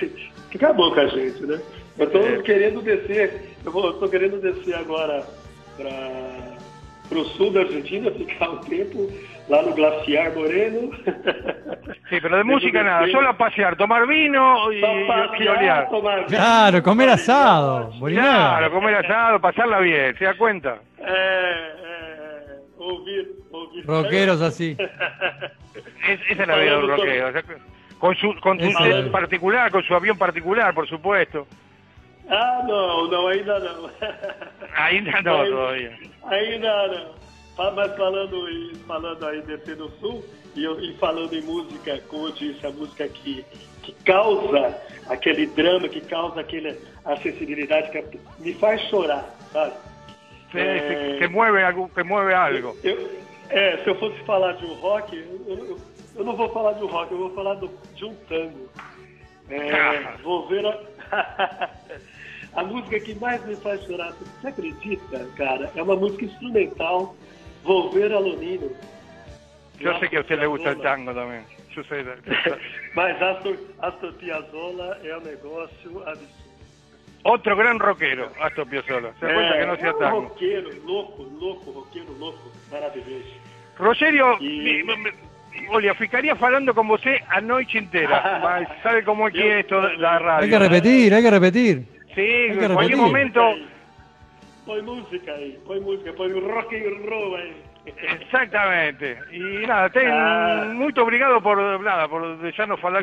gente. 0.00 0.30
que 0.58 0.64
acabou 0.64 0.92
com 0.94 1.00
a 1.00 1.06
gente, 1.06 1.44
né? 1.46 1.60
Eu 1.98 2.10
tô 2.10 2.18
É. 2.18 2.42
querendo 2.42 2.80
descer, 2.80 3.56
eu 3.64 3.72
vou, 3.72 3.86
eu 3.86 3.92
tô 3.94 4.08
querendo 4.08 4.40
descer 4.40 4.74
agora 4.76 5.24
para 5.76 7.18
o 7.18 7.24
sul 7.36 7.52
da 7.52 7.60
Argentina, 7.60 8.10
ficar 8.12 8.50
um 8.50 8.58
tempo 8.58 9.10
lá 9.48 9.62
no 9.62 9.74
Glaciar 9.74 10.32
Moreno. 10.34 10.90
Sí, 12.08 12.20
pero 12.20 12.36
de 12.36 12.44
música 12.44 12.82
nada, 12.84 13.08
solo 13.10 13.28
a 13.30 13.32
pasear, 13.34 13.76
tomar 13.76 14.06
vino 14.06 14.70
y, 14.72 14.76
y 14.78 15.06
passear, 15.06 15.56
olear. 15.56 15.88
tomar 15.88 16.26
Claro, 16.26 16.82
comer 16.82 17.08
asado. 17.08 17.90
Claro, 17.98 18.70
comer 18.70 18.94
asado, 18.96 19.40
pasarla 19.40 19.80
bien, 19.80 20.14
¿se 20.18 20.24
da 20.24 20.34
cuenta? 20.34 20.78
É, 20.98 21.06
é, 21.08 22.58
ouvir, 22.78 23.30
ouvir. 23.50 23.86
Rockeros 23.86 24.42
así. 24.42 24.76
Es- 26.06 26.20
esa 26.30 26.42
es 26.42 26.48
la 26.48 26.56
vida 26.58 26.70
de 26.72 26.76
un 26.84 26.88
rockero. 26.90 27.32
Con 28.04 28.14
su, 28.16 28.34
con 28.40 28.60
su 28.60 28.66
jet 28.84 29.10
particular, 29.10 29.70
con 29.72 29.82
su 29.82 29.94
avión 29.94 30.18
particular, 30.18 30.74
por 30.74 30.86
supuesto. 30.86 31.46
Ah, 32.28 32.62
não, 32.68 33.08
não, 33.10 33.28
ainda 33.28 33.58
não. 33.60 33.88
Ainda 34.76 35.22
no 35.22 35.38
Mas- 35.38 35.48
todavía. 35.48 35.98
Ainda 36.26 36.88
não. 36.88 37.72
Mas 37.74 37.96
falando, 37.96 38.46
falando 38.86 39.26
aí 39.26 39.40
descer 39.42 39.76
do 39.76 39.88
sul 40.00 40.22
e, 40.54 40.66
e 40.66 40.94
falando 40.98 41.32
em 41.32 41.40
música, 41.44 41.98
como 42.08 42.26
eu 42.26 42.32
disse, 42.32 42.66
a 42.66 42.70
música 42.70 43.08
que, 43.08 43.42
que 43.82 43.92
causa 44.04 44.76
aquele 45.08 45.46
drama, 45.46 45.88
que 45.88 46.02
causa 46.02 46.40
aquele 46.40 46.76
acessibilidade, 47.06 47.90
que 47.90 48.20
me 48.38 48.52
faz 48.54 48.82
chorar, 48.90 49.24
sabe? 49.50 49.72
Sí, 50.52 50.58
É, 50.58 51.12
sí, 51.14 51.18
que 51.20 51.28
mueve 51.28 51.62
algo, 51.64 51.88
que 51.88 52.02
mueve 52.04 52.34
algo. 52.34 52.76
eu, 52.84 53.10
é, 53.48 53.78
se 53.78 53.88
eu 53.88 53.94
fosse 53.94 54.18
falar 54.24 54.52
de 54.52 54.66
um 54.66 54.74
rock, 54.74 55.16
eu, 55.16 55.56
eu- 55.56 55.93
eu 56.16 56.24
não 56.24 56.36
vou 56.36 56.48
falar 56.52 56.72
de 56.72 56.84
um 56.84 56.86
rock, 56.86 57.12
eu 57.12 57.18
vou 57.18 57.34
falar 57.34 57.54
do- 57.54 57.70
de 57.94 58.04
um 58.04 58.14
tango. 58.28 58.68
É, 59.50 60.16
vou 60.22 60.46
ver 60.48 60.64
a, 60.66 60.78
a 62.54 62.64
música 62.64 62.98
que 63.00 63.14
mais 63.16 63.44
me 63.46 63.56
faz 63.56 63.82
chorar. 63.84 64.12
Você 64.12 64.48
acredita, 64.48 65.18
cara? 65.36 65.70
É 65.76 65.82
uma 65.82 65.96
música 65.96 66.24
instrumental, 66.24 67.14
Volver 67.62 68.12
a 68.12 68.18
Lonino. 68.18 68.70
Yo 69.80 69.98
sé 69.98 70.08
que 70.08 70.16
a 70.16 70.20
usted 70.20 70.38
le 70.38 70.46
gusta 70.46 70.70
el 70.70 70.80
tango 70.80 71.12
sé. 71.84 72.14
Mas 72.94 73.20
Astor, 73.20 73.56
Astor 73.80 74.12
Piazzolla 74.14 74.98
é 75.02 75.16
um 75.16 75.20
negócio 75.22 76.02
absurdo. 76.08 76.44
Otro 77.24 77.56
gran 77.56 77.78
rockero, 77.78 78.30
Astor 78.38 78.66
Piazzolla. 78.66 79.12
Se 79.18 79.26
da 79.26 79.32
cuenta 79.34 79.58
que 79.58 79.66
no 79.66 79.72
é 79.74 79.76
sea 79.78 79.94
um 79.94 79.98
tango. 79.98 80.20
roqueiro 80.28 80.70
louco, 80.86 81.22
louco, 81.24 81.70
roqueiro 81.72 82.12
louco, 82.18 82.52
maravilhoso. 82.70 83.34
Rogério, 83.78 84.36
E- 84.40 84.84
olha, 85.68 85.94
ficaria 85.94 86.34
falando 86.36 86.74
com 86.74 86.84
você 86.86 87.20
a 87.28 87.40
noite 87.40 87.78
inteira, 87.78 88.40
mas 88.42 88.68
sabe 88.82 89.02
como 89.02 89.28
é 89.28 89.30
que 89.30 89.42
esto 89.42 89.80
da 89.98 90.18
radio? 90.18 90.44
Hay 90.44 90.48
que 90.50 90.58
repetir, 90.58 91.14
hay 91.14 91.22
que 91.22 91.30
repetir. 91.30 91.82
Sí, 92.14 92.20
hay 92.20 92.58
que 92.58 92.64
en 92.64 92.72
cualquier 92.74 92.96
repetir. 92.96 92.96
momento, 92.96 93.40
Põe 94.66 94.80
música 94.80 95.32
põe 95.66 95.78
música, 95.80 96.12
põe 96.14 96.32
rock 96.40 96.74
and 96.74 97.04
roll 97.06 97.36
exactamente. 98.14 99.16
E 99.30 99.66
nada, 99.66 99.90
ten 99.90 100.08
Ah. 100.10 100.72
muito 100.74 101.02
obrigado 101.02 101.40
por 101.42 101.58
nada, 101.82 102.08
por 102.08 102.22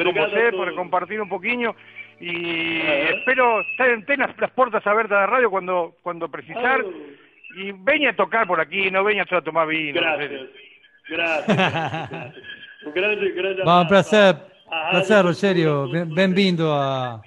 com 0.03 0.09
Obrigado 0.09 0.25
a 0.25 0.29
você, 0.41 0.51
todos. 0.51 0.65
por 0.65 0.75
compartir 0.75 1.21
pouquinho 1.29 1.75
e 2.19 2.81
Ah. 2.81 3.11
espero 3.15 3.63
ten, 3.77 4.01
ten 4.01 4.23
as, 4.23 4.31
as 4.41 4.49
portas 4.51 4.85
abertas 4.87 5.11
da 5.19 5.25
radio 5.27 5.51
quando 5.51 5.93
quando 6.01 6.27
precisar 6.29 6.81
Oh, 6.81 7.59
e 7.59 7.71
venha 7.85 8.11
tocar 8.13 8.47
por 8.47 8.59
aqui, 8.59 8.89
não 8.89 9.03
venha 9.03 9.25
só 9.29 9.37
a 9.37 9.41
tomar 9.41 9.65
vino. 9.67 10.01
no 10.01 10.17
sé. 10.17 10.47
Graças, 11.11 11.55
graças. 11.55 12.33
Um 12.85 12.91
grande, 12.91 13.31
grande 13.33 13.61
Va, 13.63 13.81
un 13.81 13.85
abraço 13.85 14.09
placer, 14.09 14.35
placer, 14.91 15.23
Rogerio. 15.23 15.87
Bem-vindo 16.15 16.71
a, 16.71 17.21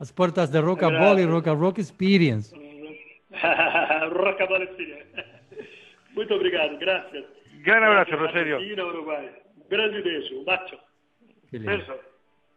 As 0.00 0.12
portas 0.12 0.50
de 0.50 0.60
Rock 0.60 0.84
and 0.84 0.98
Roll 0.98 1.18
e 1.20 1.24
Rock 1.24 1.48
and 1.48 1.54
Rock 1.64 1.80
Experience. 1.80 2.54
Rocca 4.12 4.46
Palestina. 4.52 4.96
Muito 6.14 6.34
obrigado, 6.34 6.78
graças. 6.78 7.24
Gran 7.62 7.82
abrazo, 7.84 8.10
Gracias, 8.10 8.20
Rosario. 8.20 8.54
Argentina, 8.56 8.84
Uruguay. 8.84 9.30
Grande 9.70 10.02
beijo, 10.02 10.38
un 10.38 10.44
bacio. 10.44 10.78
Qué 11.50 11.58
lindo. 11.58 11.72
Beso. 11.72 11.94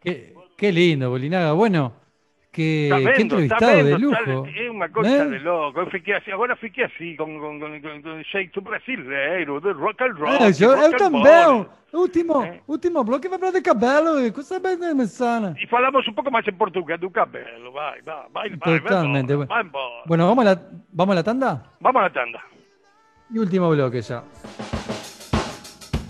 Qué, 0.01 0.33
qué 0.57 0.71
lindo, 0.71 1.09
Bolinaga. 1.09 1.53
Bueno, 1.53 1.93
qué, 2.51 2.83
Está 2.85 2.97
qué 2.97 3.03
vendo, 3.05 3.21
entrevistado 3.21 3.65
de 3.65 3.83
vendo, 3.83 3.97
lujo. 4.09 4.47
é 4.57 4.71
uma 4.71 4.89
coisa 4.89 5.09
¿Eh? 5.09 5.29
de 5.29 5.39
louco. 5.43 5.79
Eu 5.79 5.89
fiquei 5.89 6.13
assim, 6.15 6.31
agora 6.31 6.55
fiquei 6.55 6.83
assim, 6.83 7.15
com, 7.15 7.25
com, 7.39 7.59
com, 7.59 7.81
com, 7.81 8.01
com 8.01 8.23
jeito 8.31 8.61
brasileiro, 8.61 9.59
do 9.61 9.73
rock 9.73 10.03
and 10.03 10.13
roll. 10.17 10.27
É, 10.29 10.49
eu, 10.59 10.75
rock 10.75 10.93
eu 10.93 10.97
também. 10.97 11.65
Último, 11.93 12.41
É. 12.41 12.61
último 12.69 13.03
bloco 13.03 13.29
vai 13.29 13.37
falar 13.37 13.51
de 13.51 13.61
cabelo 13.61 14.25
e 14.25 14.31
coisa 14.31 14.59
bem 14.61 14.77
mensana. 14.95 15.53
E 15.61 15.67
falamos 15.67 16.07
um 16.07 16.13
pouco 16.13 16.31
mais 16.31 16.47
em 16.47 16.53
português 16.53 16.97
do 16.99 17.09
cabelo. 17.09 17.73
Vai, 17.73 18.01
vai, 18.01 18.23
vai, 18.33 18.49
vai. 18.55 18.79
Totalmente. 18.79 19.27
Vai 19.35 19.35
embora, 19.35 19.47
vai 19.47 19.63
embora. 19.63 20.03
Bueno, 20.05 20.27
¿vamos 20.27 20.45
a 20.47 20.49
la, 20.55 20.61
vamos 20.93 21.11
a 21.11 21.15
la 21.15 21.23
tanda? 21.23 21.63
Vamos 21.81 21.99
a 21.99 22.03
la 22.03 22.09
tanda. 22.13 22.39
Y 23.33 23.39
último 23.39 23.69
bloque 23.71 24.01
ya. 24.01 24.23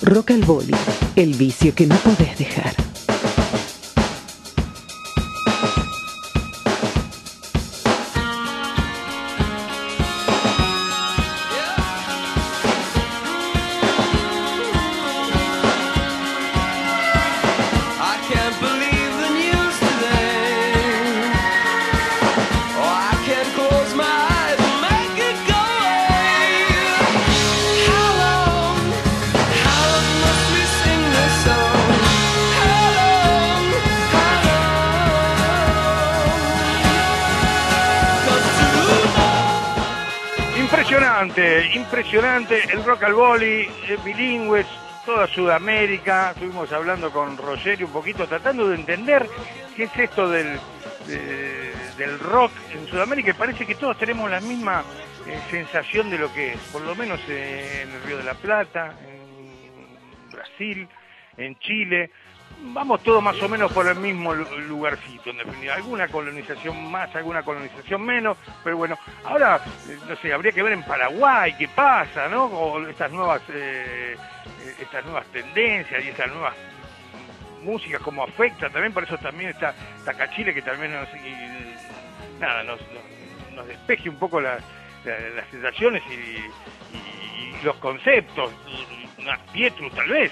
Rock 0.04 0.32
al 0.32 0.42
Boli, 0.42 0.74
el 1.16 1.34
vicio 1.34 1.74
que 1.76 1.86
no 1.88 1.96
podés 1.96 2.38
dejar. 2.38 2.74
Rock 42.92 43.04
al 43.04 43.14
boli, 43.14 43.70
eh, 43.88 43.98
bilingües, 44.04 44.68
toda 45.06 45.26
Sudamérica. 45.28 46.32
Estuvimos 46.32 46.70
hablando 46.74 47.10
con 47.10 47.38
Rogerio 47.38 47.88
un 47.88 47.94
poquito, 47.94 48.28
tratando 48.28 48.68
de 48.68 48.76
entender 48.76 49.30
qué 49.78 49.84
es 49.86 49.98
esto 49.98 50.30
del, 50.30 50.60
de- 51.08 51.72
del 51.98 52.20
rock 52.20 52.52
en 52.74 52.86
Sudamérica. 52.88 53.30
Y 53.30 53.34
parece 53.34 53.66
que 53.66 53.76
todos 53.76 53.98
tenemos 53.98 54.30
la 54.30 54.42
misma 54.42 54.84
eh, 55.26 55.40
sensación 55.50 56.10
de 56.10 56.18
lo 56.18 56.34
que 56.34 56.52
es, 56.54 56.60
por 56.74 56.82
lo 56.82 56.94
menos 56.94 57.22
en 57.30 57.92
el 57.92 58.04
Río 58.06 58.18
de 58.18 58.24
la 58.26 58.34
Plata, 58.34 58.94
en 59.08 60.30
Brasil, 60.30 60.86
en 61.38 61.58
Chile. 61.60 62.12
Vamos 62.64 63.02
todos 63.02 63.24
más 63.24 63.42
o 63.42 63.50
menos 63.50 63.72
por 63.72 63.88
el 63.88 63.96
mismo 63.96 64.36
lu- 64.36 64.46
lugarcito, 64.68 65.32
en 65.32 65.38
definitiva. 65.38 65.76
Alguna 65.76 66.08
colonización 66.10 66.92
más, 66.92 67.16
alguna 67.16 67.42
colonización 67.44 68.04
menos, 68.04 68.38
pero 68.64 68.78
bueno, 68.78 68.98
ahora, 69.24 69.60
eh, 69.90 69.98
no 70.08 70.16
sé, 70.18 70.32
habría 70.32 70.52
que 70.52 70.62
ver 70.62 70.74
en 70.74 70.84
Paraguay 70.84 71.56
qué 71.58 71.68
pasa, 71.70 72.28
¿no? 72.28 72.46
O 72.46 72.86
estas 72.88 73.12
nuevas, 73.12 73.42
eh, 73.50 74.16
eh, 74.16 74.76
estas 74.80 75.04
nuevas 75.06 75.26
tendencias 75.28 76.04
y 76.06 76.10
estas 76.10 76.28
nuevas 76.30 76.54
músicas, 77.64 78.02
cómo 78.02 78.24
afecta 78.24 78.70
también, 78.70 78.94
por 78.94 79.04
eso 79.06 79.18
también 79.18 79.52
está 79.52 79.74
Tacachile, 80.06 80.54
que 80.54 80.62
también 80.62 80.92
nos, 80.94 81.08
nada, 82.40 82.64
nos, 82.64 82.80
nos, 83.56 83.68
despeje 83.68 84.10
un 84.10 84.18
poco 84.18 84.40
las, 84.42 84.62
la- 85.06 85.20
las 85.36 85.48
sensaciones 85.50 86.04
y, 86.10 86.14
y- 86.14 87.64
los 87.64 87.76
conceptos. 87.78 88.52
Una 89.20 89.38
Pietrus, 89.54 89.94
tal 89.94 90.10
vez. 90.10 90.32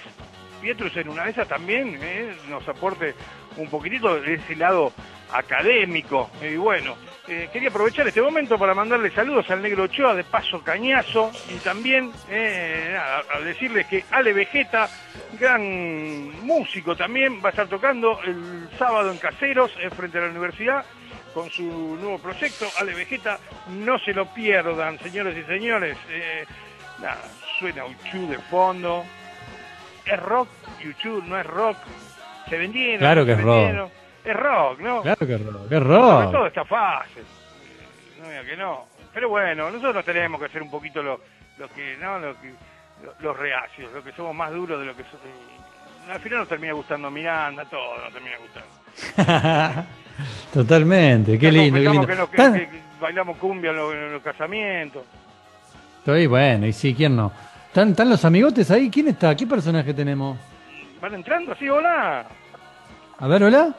Pietrus 0.60 0.96
en 0.98 1.10
una 1.10 1.26
de 1.26 1.32
esas 1.32 1.48
también 1.48 1.98
eh, 2.02 2.36
nos 2.50 2.68
aporte 2.68 3.16
un 3.58 3.70
poquitito 3.70 4.20
de 4.20 4.36
ese 4.36 4.56
lado 4.56 4.92
académico. 5.32 6.30
Y 6.42 6.56
bueno, 6.56 6.96
eh, 7.28 7.50
quería 7.52 7.70
aprovechar 7.70 8.08
este 8.08 8.22
momento 8.22 8.58
para 8.58 8.74
mandarle 8.74 9.12
saludos 9.12 9.50
al 9.50 9.62
Negro 9.62 9.84
Ochoa 9.84 10.16
de 10.16 10.24
Paso 10.24 10.64
Cañazo 10.64 11.32
y 11.50 11.58
también 11.60 12.12
eh, 12.30 12.98
a 12.98 13.40
decirles 13.40 13.88
que 13.88 14.06
Ale 14.12 14.34
Vegeta, 14.34 14.90
gran 15.40 16.46
músico 16.46 16.96
también, 16.96 17.42
va 17.44 17.50
a 17.50 17.52
estar 17.52 17.68
tocando 17.68 18.20
el 18.24 18.70
sábado 18.78 19.12
en 19.12 19.18
Caseros, 19.18 19.72
frente 19.96 20.18
a 20.18 20.22
la 20.22 20.30
universidad, 20.30 20.86
con 21.34 21.50
su 21.50 21.64
nuevo 21.64 22.20
proyecto. 22.20 22.66
Ale 22.80 22.94
Vegeta, 22.94 23.40
no 23.70 24.00
se 24.00 24.14
lo 24.14 24.34
pierdan, 24.34 25.00
señores 25.00 25.38
y 25.38 25.44
señores. 25.44 25.98
Nada, 27.00 27.22
suena 27.60 27.86
Uchu 27.86 28.28
de 28.28 28.38
fondo. 28.40 29.06
¿Es 30.12 30.20
rock? 30.22 30.48
Uchu 30.88 31.22
no 31.26 31.40
es 31.40 31.46
rock. 31.46 31.78
Se 32.50 32.58
vendieron. 32.58 33.00
Claro 33.00 33.26
que 33.26 33.32
es 33.34 33.42
rock. 33.42 33.92
Es 34.26 34.36
rock, 34.36 34.80
¿no? 34.80 35.02
Claro 35.02 35.28
que 35.28 35.38
rock, 35.38 35.70
que 35.70 35.76
Sobre 35.76 35.86
todo 35.88 36.32
rock. 36.38 36.48
esta 36.48 36.66
fase. 36.66 37.20
Eh, 37.20 38.22
No 38.22 38.30
diga 38.30 38.44
que 38.44 38.58
no. 38.58 38.86
Pero 39.14 39.30
bueno, 39.30 39.70
nosotros 39.72 40.04
tenemos 40.06 40.40
que 40.40 40.46
hacer 40.48 40.62
un 40.62 40.70
poquito 40.72 41.02
lo, 41.02 41.20
lo 41.58 41.68
que, 41.70 41.98
¿no? 42.02 42.20
Lo 42.20 42.40
que, 42.42 42.50
lo- 43.04 43.14
los 43.22 43.38
reacios, 43.38 43.92
lo 43.94 44.04
que 44.04 44.12
somos 44.12 44.36
más 44.36 44.52
duros 44.52 44.80
de 44.80 44.86
lo 44.86 44.96
que 44.96 45.04
somos. 45.04 45.20
Al 46.12 46.20
final 46.20 46.40
nos 46.40 46.48
termina 46.48 46.74
gustando 46.74 47.10
Miranda, 47.12 47.66
todo 47.66 47.98
nos 48.04 48.12
termina 48.14 48.36
gustando. 48.38 49.86
Totalmente, 50.54 51.38
qué 51.40 51.52
lindo, 51.52 51.80
qué 51.80 51.90
lindo. 51.90 52.08
que 52.08 52.16
nos- 52.16 52.30
que- 52.30 52.38
que 52.68 52.70
bailamos 53.00 53.38
cumbia 53.38 53.72
en 53.72 53.78
los, 53.78 53.94
en 53.94 54.14
los 54.14 54.22
casamientos. 54.24 55.04
Estoy 56.00 56.28
bueno, 56.28 56.66
y 56.66 56.74
sí, 56.74 56.94
¿quién 56.96 57.16
no? 57.16 57.32
¿Están, 57.70 57.90
están 57.92 58.10
los 58.10 58.26
amigotes 58.26 58.72
ahí? 58.72 58.90
¿Quién 58.90 59.10
está? 59.10 59.36
¿Qué 59.36 59.46
personaje 59.46 59.94
tenemos? 59.94 60.40
¿Van 61.00 61.14
entrando 61.14 61.52
así, 61.52 61.70
hola? 61.70 62.26
A 63.20 63.28
ver, 63.28 63.44
hola. 63.44 63.76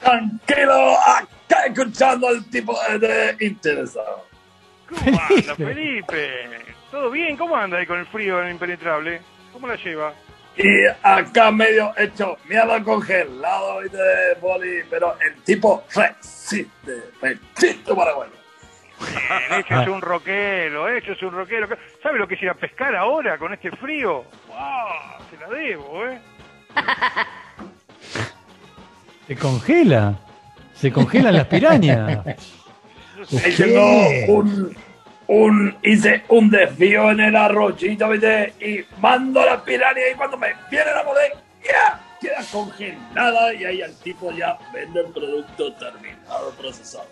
Tranquilo, 0.00 0.96
acá 1.00 1.66
escuchando 1.66 2.28
al 2.28 2.44
tipo 2.50 2.78
de 3.00 3.36
interesado. 3.40 4.24
¿Cómo 4.88 5.20
anda, 5.28 5.54
Felipe? 5.56 6.30
¿Todo 6.92 7.10
bien? 7.10 7.36
¿Cómo 7.36 7.56
anda 7.56 7.78
ahí 7.78 7.86
con 7.86 7.98
el 7.98 8.06
frío 8.06 8.40
el 8.40 8.52
impenetrable? 8.52 9.20
¿Cómo 9.52 9.66
la 9.66 9.74
lleva? 9.74 10.12
Y 10.56 10.86
acá 11.02 11.50
medio 11.50 11.92
hecho 11.96 12.36
mierda 12.48 12.80
congelado 12.84 13.84
y 13.84 13.88
de 13.88 14.34
boli, 14.40 14.82
pero 14.88 15.16
el 15.20 15.42
tipo 15.42 15.82
resiste, 15.92 17.02
resiste 17.20 17.92
paraguayo. 17.92 18.43
Eso 19.50 19.82
es 19.82 19.88
un 19.88 20.00
rockero, 20.00 20.88
eso 20.88 21.12
es 21.12 21.22
un 21.22 21.32
rockero. 21.32 21.68
¿Sabe 22.02 22.18
lo 22.18 22.26
que 22.26 22.34
es 22.34 22.42
ir 22.42 22.50
a 22.50 22.54
pescar 22.54 22.94
ahora 22.94 23.38
con 23.38 23.52
este 23.52 23.70
frío? 23.72 24.24
¡Wow! 24.48 25.26
Se 25.30 25.36
la 25.38 25.48
debo, 25.48 26.06
¿eh? 26.06 26.18
Se 29.26 29.36
congela. 29.36 30.14
Se 30.74 30.92
congelan 30.92 31.34
las 31.34 31.46
pirañas. 31.46 32.24
Hice 33.30 33.68
no, 33.68 34.34
un, 34.34 34.76
un, 35.28 35.76
hice 35.82 36.24
un 36.28 36.50
desvío 36.50 37.10
en 37.10 37.20
el 37.20 37.36
arroyito, 37.36 38.08
¿viste? 38.10 38.52
Y 38.60 38.84
mando 39.00 39.44
la 39.44 39.64
piranha 39.64 40.10
y 40.12 40.14
cuando 40.14 40.36
me 40.36 40.48
vienen 40.70 40.94
a 40.94 41.02
moler, 41.04 41.32
ya 41.64 42.00
queda 42.20 42.44
congelada 42.52 43.54
y 43.54 43.64
ahí 43.64 43.80
el 43.80 43.96
tipo 44.00 44.30
ya 44.32 44.58
vende 44.74 45.00
el 45.00 45.12
producto 45.12 45.72
terminado, 45.74 46.50
procesado. 46.58 47.06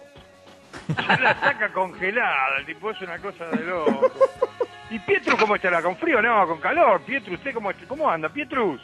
Se 0.87 1.21
la 1.21 1.39
saca 1.41 1.73
congelada, 1.73 2.59
el 2.59 2.67
tipo 2.67 2.91
es 2.91 3.01
una 3.01 3.19
cosa 3.19 3.45
de 3.47 3.65
loco. 3.65 4.11
¿Y 4.91 4.99
Pietro 4.99 5.37
cómo 5.39 5.57
estará? 5.57 5.81
¿Con 5.83 5.97
frío? 5.97 6.21
No, 6.21 6.47
con 6.47 6.59
calor. 6.61 7.01
Pietro, 7.03 7.35
¿usted 7.35 7.55
cómo, 7.55 7.71
cómo 7.89 8.11
anda? 8.11 8.29
Pietrus. 8.29 8.81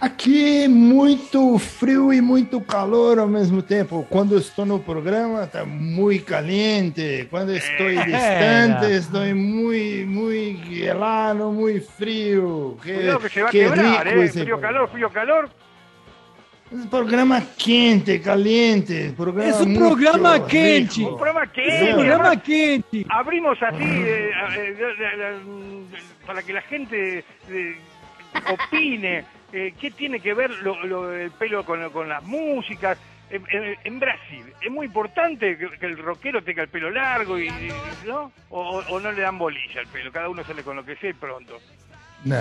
Aqui 0.00 0.66
muito 0.68 1.56
frio 1.56 2.12
e 2.12 2.20
muito 2.20 2.60
calor 2.62 3.20
ao 3.20 3.28
mesmo 3.28 3.62
tempo. 3.62 4.04
Quando 4.10 4.36
estou 4.36 4.66
no 4.66 4.80
programa 4.80 5.44
está 5.44 5.64
muito 5.64 6.24
caliente. 6.24 7.28
Quando 7.30 7.52
estou 7.54 7.88
distante 7.88 8.92
estou 8.92 9.24
muito 9.36 10.08
muito 10.08 10.74
gelado, 10.74 11.52
muito 11.52 11.88
frio. 11.92 12.76
Que, 12.82 12.92
Cuidado 12.94 13.20
que 13.20 13.28
que 13.28 13.50
quebrar, 13.50 14.04
rico 14.06 14.20
¿eh? 14.20 14.28
programa. 14.32 14.60
calor, 14.62 14.88
frío, 14.90 15.10
calor. 15.10 15.50
Es 16.74 16.86
programa 16.88 17.40
quente, 17.56 18.20
caliente. 18.20 19.12
Programa 19.16 19.48
Es 19.50 19.60
un 19.60 19.76
programa 19.76 20.46
quente. 20.46 21.00
Un 21.04 21.16
programa 21.16 21.44
Es 21.44 21.50
que 21.52 21.84
un 21.90 21.94
programa 21.94 22.42
quente. 22.42 23.06
abrimos 23.08 23.62
así 23.62 23.82
eh, 23.84 24.30
eh, 24.56 24.60
de- 24.74 24.94
de- 24.96 25.84
para 26.26 26.42
que 26.42 26.52
la 26.52 26.62
gente 26.62 27.24
eh, 27.48 27.76
opine 28.52 29.24
eh, 29.52 29.72
qué 29.80 29.90
tiene 29.92 30.18
que 30.18 30.34
ver 30.34 30.50
lo, 30.62 30.84
lo 30.84 31.08
del 31.10 31.30
pelo 31.30 31.64
con, 31.64 31.88
con 31.90 32.08
las 32.08 32.22
músicas. 32.24 32.98
En, 33.30 33.42
en- 33.50 33.76
en 33.84 34.00
Brasil, 34.00 34.44
¿es 34.60 34.70
muy 34.70 34.86
importante 34.86 35.56
que, 35.56 35.68
que 35.78 35.86
el 35.86 35.96
rockero 35.98 36.42
tenga 36.42 36.62
el 36.62 36.68
pelo 36.68 36.90
largo 36.90 37.38
y, 37.38 37.46
y- 37.48 37.72
¿no? 38.06 38.32
O 38.50 39.00
no 39.00 39.12
le 39.12 39.22
dan 39.22 39.38
bolilla 39.38 39.80
al 39.80 39.86
pelo? 39.86 40.10
Cada 40.12 40.28
uno 40.28 40.42
sale 40.44 40.62
con 40.62 40.76
lo 40.76 40.84
que 40.84 40.96
sea 40.96 41.10
y 41.10 41.14
pronto. 41.14 41.58
Não, 42.24 42.36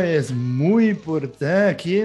é 0.00 0.20
muito 0.32 0.90
importante. 0.98 1.70
Aqui 1.70 2.02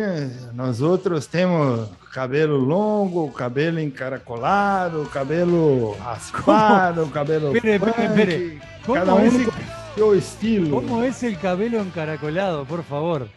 nós 0.54 0.82
outros 0.82 1.26
temos 1.28 1.90
cabelo 2.14 2.58
longo, 2.58 3.30
cabelo 3.32 3.80
encaracolado, 3.80 5.06
cabelo 5.12 5.96
raspado, 5.98 7.08
cabelo 7.08 7.56
espere, 7.56 7.76
espere. 7.76 8.62
¿Cómo 8.86 9.00
cada 9.00 9.16
um 9.16 9.26
es- 9.26 9.34
com 9.46 9.52
seu 9.96 10.16
estilo. 10.16 10.70
¿Cómo 10.82 11.04
es 11.04 11.22
el 11.24 11.38
cabello 11.38 11.80
encaracolado, 11.82 12.66
por 12.66 12.84
favor? 12.84 13.28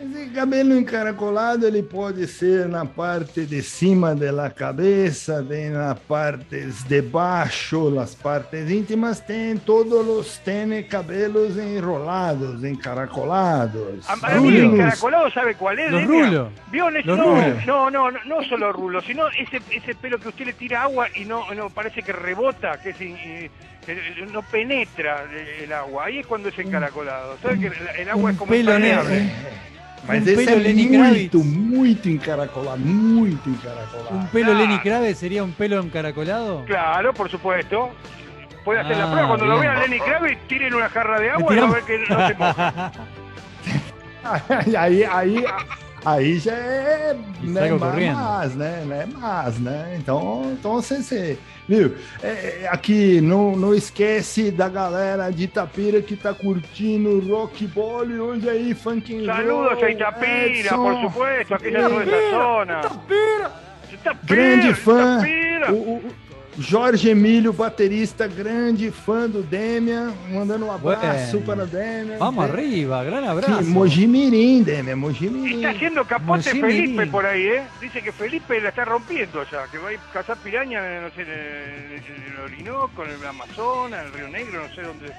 Esse 0.00 0.26
cabelo 0.30 0.76
encaracolado 0.76 1.66
ele 1.68 1.80
pode 1.80 2.26
ser 2.26 2.66
na 2.68 2.84
parte 2.84 3.46
de 3.46 3.62
cima 3.62 4.12
da 4.12 4.50
cabeça, 4.50 5.40
tem 5.48 5.70
na 5.70 5.94
partes 5.94 6.82
de 6.82 7.00
baixo, 7.00 7.90
nas 7.90 8.12
partes 8.12 8.68
íntimas, 8.70 9.20
tem 9.20 9.56
todos 9.56 10.04
os 10.08 10.38
tem 10.38 10.82
cabelos 10.82 11.56
enrolados, 11.56 12.64
encaracolados. 12.64 14.04
A, 14.08 14.14
a 14.14 14.40
mí 14.40 14.48
el 14.56 14.62
rulos. 14.64 14.74
encaracolado, 14.80 15.30
¿sabe 15.30 15.54
cuál 15.54 15.78
es? 15.78 15.92
Los 15.92 16.04
rulos. 16.04 16.48
¿Vio 16.72 16.88
en 16.88 16.96
ese- 16.96 17.06
Los 17.06 17.18
no, 17.18 17.36
no, 17.64 17.90
no, 17.90 18.10
no, 18.10 18.24
no 18.24 18.42
solo 18.48 18.72
rulos, 18.72 19.04
sino 19.04 19.28
ese, 19.28 19.60
ese 19.70 19.94
pelo 19.94 20.18
que 20.18 20.28
usted 20.28 20.46
le 20.46 20.54
tira 20.54 20.82
agua 20.82 21.06
y 21.14 21.24
no, 21.24 21.54
no 21.54 21.70
parece 21.70 22.02
que 22.02 22.12
rebota, 22.12 22.80
que 22.82 22.90
es 22.90 22.96
eh, 23.00 23.48
no 24.32 24.42
penetra 24.42 25.24
el 25.62 25.72
agua. 25.72 26.06
Ahí 26.06 26.18
es 26.18 26.26
cuando 26.26 26.48
es 26.48 26.58
encaracolado. 26.58 27.36
¿Sabe 27.40 27.60
que 27.60 27.66
el, 28.02 28.08
agua 28.08 28.30
es 28.30 28.34
Un 28.34 28.38
como 28.38 28.50
pelo 28.50 28.72
impermeable? 28.74 29.30
Mas 30.06 30.22
Un 30.22 30.28
esse 30.28 30.44
pelo 30.44 30.60
é 30.60 30.62
Lenny 30.62 30.86
muito, 30.88 30.98
Kravitz. 31.00 31.44
muito 31.46 32.08
encaracolado, 32.10 32.78
muito 32.78 33.48
encaracolado. 33.48 34.14
¿Un 34.16 34.26
pelo 34.28 34.52
Ah. 34.52 34.54
Lenny 34.54 34.78
Kravitz 34.80 35.18
sería 35.18 35.42
un 35.42 35.52
pelo 35.52 35.80
encaracolado? 35.80 36.64
Claro, 36.66 37.14
por 37.14 37.30
supuesto. 37.30 37.90
Puede 38.64 38.80
hacer 38.80 38.96
la 38.96 39.04
Ah, 39.04 39.10
prueba. 39.10 39.28
Cuando 39.28 39.46
lo 39.46 39.60
bien. 39.60 39.72
vean 39.72 39.80
Lenny 39.90 40.00
Kravitz, 40.00 40.40
tiren 40.46 40.74
una 40.74 40.88
jarra 40.90 41.18
de 41.18 41.24
¿Le 41.26 41.30
agua 41.32 41.54
y 41.54 41.58
a 41.58 41.66
ver 41.66 41.82
que 41.84 41.98
no 41.98 42.26
se 42.28 42.34
moja. 42.34 42.92
aí, 44.78 45.04
aí, 45.04 45.44
aí 46.04 46.38
já 46.38 46.52
é 46.52 47.16
né, 47.42 47.70
mas, 47.78 48.54
né, 48.54 48.82
né, 48.86 49.08
mas, 49.12 49.58
né? 49.58 49.96
Então, 49.98 50.50
então 50.58 50.74
você, 50.74 51.02
você 51.02 51.38
viu? 51.68 51.94
É, 52.22 52.62
é, 52.62 52.68
aqui 52.70 53.20
não, 53.20 53.56
não 53.56 53.74
esquece 53.74 54.50
da 54.50 54.68
galera 54.68 55.30
de 55.30 55.44
Itapira 55.44 56.00
que 56.02 56.16
tá 56.16 56.32
curtindo 56.34 57.20
rock 57.28 57.66
ball 57.66 58.04
hoje 58.06 58.48
aí, 58.48 58.74
funk 58.74 59.14
and 59.16 59.26
Saludos 59.26 59.72
roll, 59.78 59.84
a 59.84 59.90
Itapira, 59.90 60.46
Edson. 60.60 60.76
por 60.76 61.00
supuesto, 61.02 61.54
aquella 61.54 61.88
toda 61.90 62.02
esa 62.16 62.30
zona. 62.30 62.80
Itapira. 62.80 63.52
Grande 64.24 64.74
fã, 64.74 65.18
Itapira. 65.18 65.72
o- 65.72 65.96
o 65.96 66.12
Jorge 66.56 67.10
Emílio, 67.10 67.52
baterista, 67.52 68.28
grande 68.28 68.88
fã 68.92 69.28
do 69.28 69.42
Demian, 69.42 70.12
mandando 70.30 70.66
um 70.66 70.70
abraço 70.72 71.38
Bueno. 71.40 71.46
para 71.46 71.64
o 71.64 71.66
Demian. 71.66 72.16
Vamos 72.18 72.44
arriba, 72.44 73.02
gran 73.02 73.18
Aqui, 73.18 73.26
abrazo. 73.28 73.70
Mojimirim, 73.70 74.62
Demian, 74.62 74.94
Mojimirim. 74.96 75.56
Está 75.56 75.70
haciendo 75.70 76.04
capote 76.04 76.54
Mosí 76.54 76.60
Felipe 76.60 77.06
por 77.08 77.26
ahí, 77.26 77.42
¿eh? 77.46 77.62
Dice 77.80 78.00
que 78.02 78.12
Felipe 78.12 78.60
la 78.60 78.68
está 78.68 78.84
rompiendo 78.84 79.42
ya, 79.50 79.66
que 79.66 79.78
va 79.78 79.90
a 79.90 80.12
cazar 80.12 80.36
piraña, 80.36 80.80
no 81.00 81.10
sé, 81.10 81.22
en 81.22 81.28
el, 81.28 82.40
Orinoco, 82.44 83.04
en 83.04 83.10
el 83.10 83.26
Amazonas, 83.26 84.00
en 84.02 84.06
el 84.06 84.12
Río 84.12 84.28
Negro, 84.28 84.68
no 84.68 84.74
sé 84.74 84.82
dónde. 84.82 85.12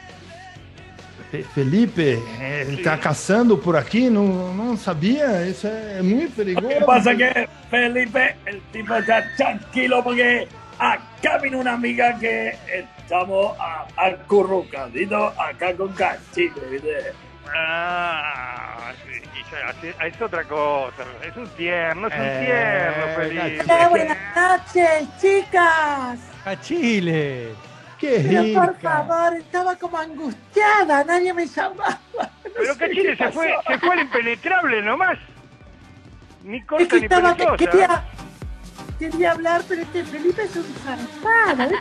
Fe- 1.31 1.43
Felipe, 1.53 2.17
é, 2.39 2.61
ele 2.61 2.77
tá 2.81 2.97
caçando 2.97 3.57
por 3.57 3.75
aqui? 3.75 4.09
Não, 4.09 4.53
não 4.53 4.77
sabia? 4.77 5.45
Isso 5.45 5.67
é 5.67 6.01
muito 6.01 6.33
perigoso. 6.33 6.67
Lo 6.67 6.73
que 6.79 6.85
pasa 6.85 7.11
es 7.11 7.17
que 7.17 7.49
Felipe, 7.69 8.35
el 8.45 8.61
tipo 8.71 8.93
está 8.93 9.21
tranquilo 9.35 10.01
porque 10.03 10.47
acá 10.79 11.37
vino 11.41 11.59
una 11.59 11.73
amiga 11.73 12.17
que 12.19 12.55
estamos 12.73 13.55
acurrucaditos 13.97 15.33
acá 15.37 15.75
con 15.75 15.93
cachile, 15.93 16.61
¿viste? 16.71 17.13
Ah, 17.55 18.91
sí, 19.81 19.87
es 20.05 20.21
otra 20.21 20.43
cosa, 20.43 21.03
es 21.25 21.35
un 21.37 21.47
tierno, 21.49 22.07
es 22.07 22.13
un 22.13 22.19
Eh, 22.21 22.43
tierno, 22.45 23.15
Felipe. 23.15 23.63
Hola, 23.73 23.89
buenas 23.89 24.17
noches, 24.35 25.07
chicas. 25.21 26.19
A 26.45 26.55
Chile. 26.61 27.53
Que 27.99 28.19
Pero 28.27 28.41
rica. 28.43 28.61
por 28.65 28.79
favor, 28.81 29.33
estaba 29.37 29.75
como 29.77 29.97
angustiada, 29.97 31.03
nadie 31.05 31.33
me 31.33 31.45
llamaba. 31.47 31.99
Pero 32.43 32.77
que 32.77 32.89
Chile 32.91 33.15
se 33.15 33.31
fue, 33.31 33.53
se 33.67 33.79
fue 33.79 33.89
al 33.93 33.99
impenetrable 34.01 34.81
nomás. 34.81 35.17
Ni 36.43 36.57
Es 36.57 36.65
corta 36.65 36.87
que 36.87 36.95
ni 36.99 37.03
estaba, 37.05 37.33
perezosa. 37.35 37.57
quería, 37.57 38.03
quería 38.97 39.31
hablar, 39.31 39.63
pero 39.67 39.81
este 39.81 40.03
Felipe 40.03 40.43
es 40.43 40.55
un 40.55 40.65
zarpado. 40.83 41.73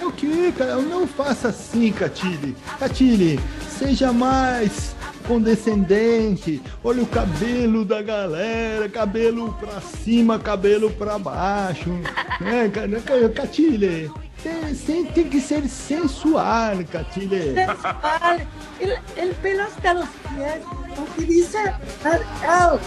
É 0.00 0.06
o 0.06 0.12
que, 0.12 0.50
cara? 0.52 0.76
Não 0.76 1.06
faça 1.06 1.48
assim, 1.48 1.92
Catile. 1.92 2.56
Catile, 2.78 3.38
seja 3.78 4.12
mais 4.12 4.96
condescendente. 5.26 6.62
Olha 6.82 7.02
o 7.02 7.06
cabelo 7.06 7.84
da 7.84 8.00
galera, 8.00 8.88
cabelo 8.88 9.52
pra 9.60 9.80
cima, 9.80 10.38
cabelo 10.38 10.90
pra 10.90 11.18
baixo. 11.18 11.90
É, 12.40 12.68
cara, 12.68 13.28
Catile, 13.28 14.10
tem, 14.42 15.04
tem, 15.04 15.28
que 15.28 15.40
ser 15.40 15.68
sensual, 15.68 16.78
Catile. 16.90 17.54
Sensual, 17.54 18.40
el, 18.80 18.98
el 19.16 19.34
pelo 19.36 19.62
hasta 19.62 19.94
los 19.94 20.08
pies, 20.08 20.64
utiliza, 20.98 21.78
ah, 22.04 22.72
oh, 22.72 22.78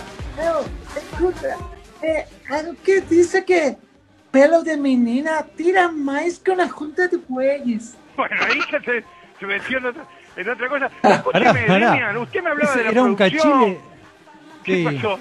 oh, 0.42 0.66
escucha, 0.98 1.58
eh, 2.04 2.26
algo 2.50 2.74
que 2.84 3.02
dice 3.02 3.44
que 3.46 3.78
pelo 4.32 4.62
de 4.64 4.78
menina 4.78 5.46
tira 5.56 5.90
más 5.90 6.40
que 6.40 6.52
una 6.52 6.70
junta 6.70 7.08
de 7.08 7.18
bueyes. 7.28 7.96
Bueno, 8.18 8.36
ahí 8.48 8.60
ya 8.72 8.80
se, 8.82 9.04
se 9.40 9.46
metió 9.46 9.78
en 9.80 9.86
otra, 9.88 10.06
en 10.36 10.50
otra 10.50 10.70
cosa. 10.70 10.92
Escúcheme, 11.04 11.46
Pará, 11.46 11.68
pará. 11.68 11.92
Demian, 11.92 12.18
usted 12.18 12.44
me 12.44 12.50
hablaba 12.50 12.70
Ese 12.72 12.78
de 12.80 12.86
la 12.86 12.92
era 12.92 13.04
un 13.04 13.16
cachile. 13.16 13.80
¿Qué 14.64 14.76
Sí. 14.76 14.84
pasó? 14.86 15.20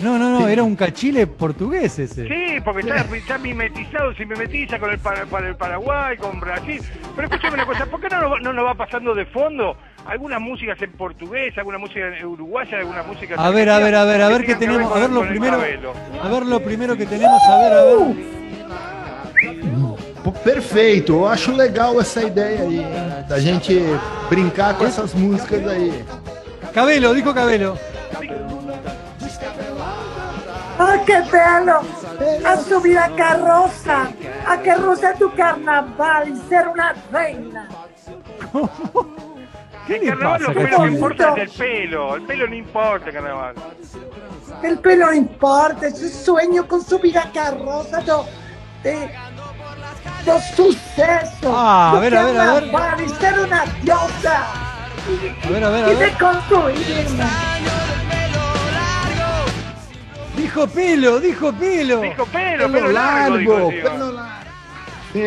No, 0.00 0.18
no, 0.18 0.28
no, 0.40 0.46
era 0.48 0.62
un 0.62 0.76
cachile 0.76 1.26
portugués 1.26 1.98
ese. 1.98 2.28
Sí, 2.28 2.60
porque 2.64 2.80
está, 2.80 2.96
está 3.16 3.38
mimetizado, 3.38 4.14
se 4.14 4.26
mimetiza 4.26 4.78
con 4.78 4.90
el, 4.90 4.98
para, 4.98 5.24
para 5.24 5.48
el 5.48 5.56
Paraguay, 5.56 6.16
con 6.18 6.38
Brasil. 6.38 6.82
Pero 7.14 7.28
escúchame 7.28 7.54
una 7.54 7.66
cosa, 7.66 7.86
¿por 7.86 8.00
qué 8.00 8.08
no, 8.10 8.20
nos- 8.28 8.42
no 8.42 8.52
nos 8.52 8.66
va 8.66 8.74
pasando 8.74 9.14
de 9.14 9.24
fondo 9.24 9.74
algunas 10.04 10.40
músicas 10.40 10.80
en 10.82 10.92
portugués, 10.92 11.56
alguna 11.56 11.78
música 11.78 12.14
en 12.14 12.26
uruguaya, 12.26 12.78
alguna 12.78 13.02
música... 13.04 13.36
A 13.38 13.50
ver, 13.50 13.70
a 13.70 13.78
ver, 13.78 13.94
a 13.94 14.04
ver, 14.04 14.20
a 14.20 14.28
ver 14.28 14.44
qué 14.44 14.54
tenemos. 14.54 14.94
A 14.94 14.98
ver 15.00 15.10
lo 15.10 15.26
primero. 15.26 15.56
A 16.22 16.28
ver 16.28 16.46
lo 16.46 16.60
primero 16.60 16.96
que 16.96 17.06
tenemos. 17.06 17.42
A 17.48 17.58
ver, 17.58 17.72
a 17.72 17.82
ver. 17.84 18.36
Perfeito, 20.44 21.12
eu 21.12 21.26
acho 21.26 21.52
legal 21.52 22.00
essa 22.00 22.22
ideia 22.22 22.62
aí, 22.62 22.84
da 23.28 23.38
gente 23.40 23.80
brincar 24.28 24.74
com 24.76 24.84
essas 24.86 25.12
músicas 25.14 25.66
aí. 25.66 26.04
Cabelo, 26.72 27.14
dijo 27.14 27.32
Cabelo. 27.34 27.78
¡Ah, 30.78 30.96
qué 31.06 31.22
pelo! 31.30 31.80
A 32.46 32.56
subir 32.56 32.98
a 32.98 33.08
carroza, 33.16 34.10
a 34.46 34.58
que 34.60 34.74
ruce 34.74 35.08
tu 35.18 35.32
carnaval 35.34 36.28
y 36.28 36.36
ser 36.48 36.68
una 36.68 36.94
reina. 37.10 37.68
¿Qué 39.86 39.94
El 39.96 40.00
le 40.00 40.06
carnaval 40.08 40.40
pasa, 40.40 40.52
lo 40.52 40.54
que 40.82 40.88
importa 40.88 41.34
es 41.36 41.42
el 41.42 41.50
pelo, 41.50 42.16
el 42.16 42.22
pelo 42.22 42.46
no 42.48 42.54
importa, 42.54 43.12
carnaval. 43.12 43.54
El 44.62 44.78
pelo 44.80 45.06
no 45.06 45.12
importa, 45.14 45.88
yo 45.88 46.08
sueño 46.08 46.66
con 46.66 46.82
subir 46.84 47.16
a 47.18 47.30
carroza 47.32 48.00
de, 48.00 48.90
de, 48.90 49.10
de 50.24 50.40
suceso. 50.54 51.52
Ah, 51.54 51.92
a 51.96 52.00
ver, 52.00 52.16
a 52.16 52.24
ver, 52.24 52.36
a 52.38 52.54
ver. 52.54 52.70
carnaval 52.70 53.04
Y 53.04 53.08
ser 53.10 53.38
una 53.38 53.64
diosa. 53.82 54.46
A 55.44 55.48
ver, 55.50 55.64
a 55.64 55.70
ver, 55.70 55.84
a 55.84 55.92
Y 55.92 55.94
de 55.94 56.00
ver. 56.06 56.18
construirme. 56.18 57.24
Dijo 60.56 60.68
pelo, 60.68 61.20
dijo 61.20 61.52
pelo. 61.52 62.00
Dijo 62.00 62.24
pelo, 62.24 62.62
Pelo 62.64 62.72
pelo 62.72 62.92
largo, 62.92 63.36
largo, 63.36 63.70
encima. 63.70 63.90
pelo 63.90 64.12
largo. 64.12 64.50
Sí. 65.12 65.20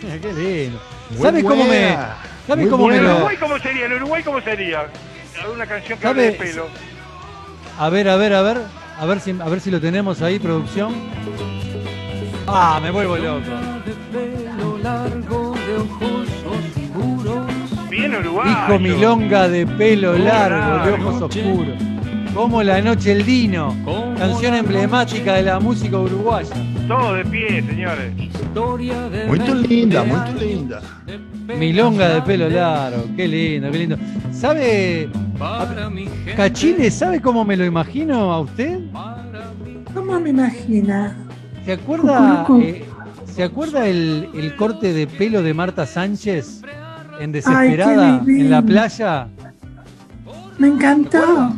Qué 0.22 0.32
lindo. 0.32 0.80
Muy 1.10 1.22
¿Sabe 1.22 1.42
cómo 1.42 1.64
me.? 1.64 1.68
buena, 1.68 2.16
¿Sabe 2.46 2.62
muy 2.62 2.70
cómo 2.70 2.86
me 2.88 2.96
¿En 2.96 3.00
buena. 3.02 3.08
lo.? 3.12 3.16
Uruguay 3.18 3.36
cómo 3.38 3.58
sería? 3.58 3.84
¿En 3.84 3.92
Uruguay 3.92 4.22
cómo 4.22 4.40
sería? 4.40 4.86
Una 5.54 5.66
canción 5.66 5.98
que 5.98 6.02
¿Sabe? 6.02 6.28
hable 6.28 6.32
de 6.32 6.38
pelo. 6.44 6.66
A 7.78 7.88
ver, 7.90 8.08
a 8.08 8.16
ver, 8.16 8.32
a 8.32 8.40
ver. 8.40 8.58
A 8.98 9.04
ver 9.04 9.20
si, 9.20 9.32
a 9.32 9.44
ver 9.44 9.60
si 9.60 9.70
lo 9.70 9.78
tenemos 9.78 10.22
ahí, 10.22 10.38
producción. 10.38 10.94
Ah, 12.46 12.80
me 12.82 12.90
vuelvo 12.90 13.18
loco. 13.18 13.40
Bien 17.90 18.14
Uruguay. 18.16 18.48
Dijo 18.48 18.78
Milonga 18.78 19.46
de 19.48 19.66
pelo 19.66 20.16
largo, 20.16 20.86
de 20.86 20.92
ojos 20.92 21.22
oscuros. 21.22 21.95
Como 22.36 22.62
la 22.62 22.82
noche 22.82 23.12
el 23.12 23.24
Dino. 23.24 23.74
Canción 24.18 24.54
emblemática 24.54 25.32
de 25.36 25.42
la 25.42 25.58
música 25.58 25.98
uruguaya. 25.98 26.54
Todo 26.86 27.14
de 27.14 27.24
pie, 27.24 27.62
señores. 27.62 28.12
Muito 29.26 29.54
linda, 29.54 30.04
muito 30.04 30.38
linda. 30.38 30.82
Milonga 31.58 32.08
de 32.10 32.20
pelo 32.22 32.50
largo. 32.50 33.08
Qué 33.16 33.26
lindo, 33.26 33.70
qué 33.70 33.78
lindo. 33.78 33.96
¿Sabe. 34.32 35.08
Cachile, 36.36 36.90
¿sabe 36.90 37.22
cómo 37.22 37.42
me 37.42 37.56
lo 37.56 37.64
imagino 37.64 38.30
a 38.30 38.40
usted? 38.40 38.80
¿Cómo 39.94 40.20
me 40.20 40.28
imagina? 40.28 41.16
¿Se 41.64 41.72
acuerda, 41.72 42.46
eh, 42.60 42.84
¿se 43.24 43.44
acuerda 43.44 43.88
el, 43.88 44.28
el 44.34 44.54
corte 44.56 44.92
de 44.92 45.06
pelo 45.06 45.42
de 45.42 45.54
Marta 45.54 45.86
Sánchez 45.86 46.60
en 47.18 47.32
Desesperada, 47.32 48.22
en 48.26 48.50
la 48.50 48.60
playa. 48.60 49.28
Me 50.58 50.68
encantó. 50.68 51.54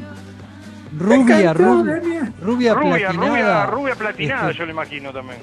Rubia, 0.99 1.41
encantó, 1.41 1.63
rubia, 1.63 1.95
rubia, 2.01 2.33
Rubia, 2.41 2.75
rubia, 2.75 3.09
platinada. 3.11 3.67
rubia 3.67 3.95
platinada, 3.95 4.47
Este, 4.51 4.59
yo 4.59 4.67
le 4.67 4.73
imagino 4.73 5.13
también. 5.13 5.39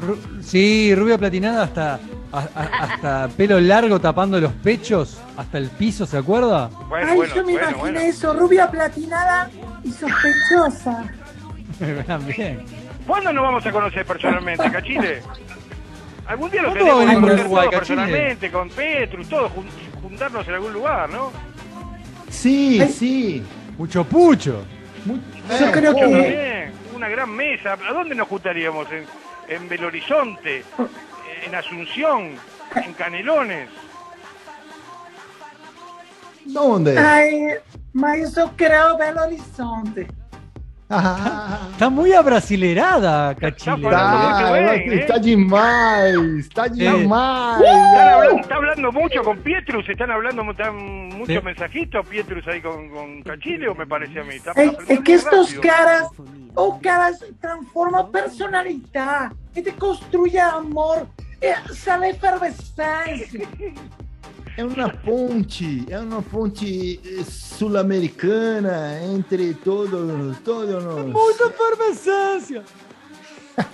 ru- 0.00 0.42
sí, 0.42 0.94
rubia 0.94 1.16
platinada 1.18 1.62
hasta, 1.64 1.94
a- 2.32 2.48
a- 2.54 2.84
hasta 2.84 3.28
pelo 3.36 3.60
largo 3.60 4.00
tapando 4.00 4.40
los 4.40 4.52
pechos, 4.52 5.20
hasta 5.36 5.58
el 5.58 5.70
piso, 5.70 6.06
¿se 6.06 6.18
acuerda? 6.18 6.68
Bueno, 6.88 7.10
Ay, 7.10 7.16
bueno, 7.16 7.34
yo 7.34 7.44
me 7.44 7.52
bueno, 7.52 7.68
imaginé 7.70 7.78
bueno. 7.80 8.00
eso, 8.00 8.34
rubia 8.34 8.70
platinada 8.70 9.50
y 9.84 9.90
sospechosa. 9.92 11.04
También. 12.06 12.64
¿Cuándo 13.06 13.32
nos 13.32 13.42
vamos 13.44 13.66
a 13.66 13.70
conocer 13.72 14.06
personalmente, 14.06 14.70
Cachile? 14.70 15.22
Algún 16.26 16.50
día 16.50 16.62
lo 16.62 16.70
¿Cuándo 16.70 16.84
tenemos 16.98 17.10
a 17.10 17.14
conocer 17.20 17.40
Uruguay, 17.40 17.66
todos 17.68 17.74
personalmente, 17.80 18.50
con 18.50 18.68
Petrus, 18.70 19.28
todos, 19.28 19.52
jun- 19.52 20.00
juntarnos 20.02 20.48
en 20.48 20.54
algún 20.54 20.72
lugar, 20.72 21.10
¿no? 21.10 21.30
Sí, 22.30 22.80
Ay. 22.80 22.88
sí. 22.90 23.42
Mucho 23.78 24.04
pucho. 24.04 24.64
Yo 25.60 25.70
creo 25.72 25.92
Yo 25.92 25.94
que 25.94 26.00
también, 26.00 26.72
una 26.94 27.08
gran 27.08 27.30
mesa. 27.30 27.72
¿A 27.74 27.92
dónde 27.92 28.14
nos 28.14 28.28
juntaríamos? 28.28 28.86
¿En, 28.90 29.04
en 29.48 29.68
Belo 29.68 29.88
Horizonte? 29.88 30.64
¿En 31.44 31.54
Asunción? 31.54 32.36
¿En 32.74 32.92
Canelones? 32.94 33.68
¿Dónde? 36.46 36.98
Ay, 36.98 37.56
mas 37.92 38.36
eu 38.36 38.48
quero 38.50 38.96
Belo 38.96 39.22
Horizonte. 39.22 40.06
Ah, 40.90 41.68
Está 41.72 41.88
muy 41.88 42.12
abrasilerada, 42.12 43.34
Cachile. 43.34 43.88
Está- 43.88 44.74
está 44.76 45.18
demais, 45.18 46.14
está 46.46 46.68
demais. 46.68 47.62
¿Están 47.64 48.08
hablando, 48.08 48.40
está 48.40 48.54
hablando 48.56 48.92
mucho 48.92 49.22
con 49.24 49.38
Pietrus? 49.38 49.88
¿Están 49.88 50.10
hablando 50.10 50.42
están 50.50 50.76
muchos 51.08 51.26
Sí. 51.36 51.40
mensajitos 51.42 52.06
Pietrus 52.06 52.46
ahí 52.46 52.60
con, 52.60 52.90
con 52.90 53.22
Cachile 53.22 53.68
o 53.68 53.74
me 53.74 53.86
parece 53.86 54.20
a 54.20 54.24
mí? 54.24 54.34
Está 54.36 54.50
é 54.56 54.66
aprendiendo 54.68 55.02
que 55.04 55.14
estos 55.14 55.54
rápido. 55.54 55.62
caras, 55.62 56.08
o 56.54 56.78
caras 56.80 57.24
transformam 57.40 58.10
personalidade, 58.12 59.34
e 59.56 59.62
te 59.62 59.72
construye 59.72 60.38
amor, 60.38 61.08
e 61.40 61.54
sale 61.74 62.10
efervescência. 62.10 63.48
É 64.56 64.64
uma 64.64 64.88
ponte, 64.88 65.84
é 65.90 65.98
uma 65.98 66.22
ponte 66.22 67.00
eh, 67.04 67.24
sul-americana 67.24 69.00
entre 69.02 69.52
todos, 69.54 70.38
todos 70.44 70.84
nós. 70.84 71.06
Mucha 71.06 71.44
efervescencia. 71.46 72.62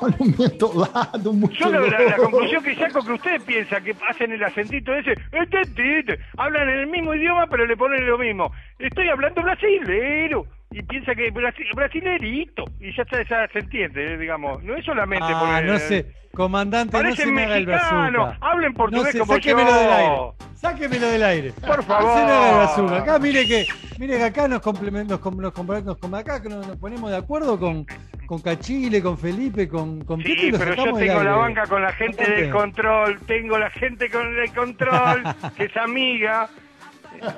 Olha 0.00 0.16
o 0.18 0.24
mentolado, 0.38 1.32
muito 1.32 1.54
Yo 1.56 1.70
la, 1.70 1.80
la- 1.80 1.98
la 2.00 2.16
conclusión 2.16 2.62
que 2.62 2.74
saco 2.74 2.98
es 2.98 3.04
que 3.06 3.12
ustedes 3.12 3.42
piensan 3.42 3.82
que 3.82 3.96
hacen 4.08 4.32
el 4.32 4.44
acentito 4.44 4.92
ese, 4.94 5.12
este, 5.32 6.18
hablan 6.36 6.68
en 6.68 6.80
el 6.80 6.86
mismo 6.88 7.14
idioma 7.14 7.46
pero 7.46 7.66
le 7.66 7.76
ponen 7.76 8.06
lo 8.06 8.18
mismo. 8.18 8.50
Estoy 8.78 9.08
hablando 9.08 9.42
brasilero 9.42 10.46
y 10.76 10.82
piensa 10.82 11.14
que 11.14 11.32
brasi- 11.32 11.72
brasilerito 11.74 12.64
y 12.80 12.94
ya 12.96 13.02
está, 13.04 13.22
ya 13.22 13.48
se 13.52 13.60
entiende, 13.60 14.14
eh, 14.14 14.18
digamos. 14.18 14.62
No 14.64 14.74
es 14.76 14.84
solamente 14.84 15.26
Ah, 15.30 15.40
poner- 15.40 15.64
no 15.66 15.78
sé, 15.78 16.06
comandante, 16.34 17.00
no 17.00 17.14
se 17.14 17.26
me 17.26 17.44
haga 17.44 17.56
el 17.58 17.66
bazooka. 17.66 18.38
hablen 18.40 18.74
portugués 18.74 19.04
no 19.06 19.12
sé, 19.12 19.18
como 19.20 19.32
sáquemelo 19.34 19.70
yo. 19.70 19.78
del 19.80 19.90
aire. 19.92 20.16
Sáquemelo 20.54 21.06
del 21.08 21.22
aire. 21.22 21.52
Por 21.52 21.84
favor. 21.84 22.04
No 22.04 22.14
se 22.18 22.24
me 22.24 22.32
haga 22.32 22.50
el 22.50 22.56
bazooka. 22.56 22.96
Acá 22.96 23.18
mire 23.20 23.46
que, 23.46 23.66
mire 23.98 24.16
que 24.16 24.24
acá 24.24 24.48
nos 24.48 24.60
complementamos, 24.62 25.36
nos, 25.36 25.56
nos, 25.84 25.84
nos 26.02 26.14
acá 26.14 26.42
que 26.42 26.48
nos, 26.48 26.66
nos 26.66 26.76
ponemos 26.78 27.08
de 27.10 27.18
acuerdo 27.18 27.56
con, 27.60 27.86
con 28.26 28.40
Cachile, 28.40 29.00
con 29.00 29.16
Felipe, 29.16 29.68
con, 29.68 30.02
con 30.04 30.20
Sí, 30.22 30.50
pero 30.58 30.74
yo 30.74 30.92
tengo 30.94 31.22
la 31.22 31.36
banca 31.36 31.66
con 31.68 31.82
la 31.82 31.92
gente 31.92 32.28
del 32.28 32.50
control, 32.50 33.20
tengo 33.28 33.58
la 33.58 33.70
gente 33.70 34.10
con 34.10 34.26
el 34.36 34.52
control, 34.52 35.22
que 35.56 35.64
es 35.66 35.76
amiga. 35.76 36.48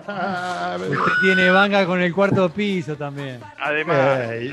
Ah, 0.08 0.76
Usted 0.78 1.12
tiene 1.22 1.50
banca 1.50 1.84
con 1.86 2.00
el 2.00 2.12
cuarto 2.14 2.48
piso 2.50 2.96
también. 2.96 3.40
Además, 3.58 3.96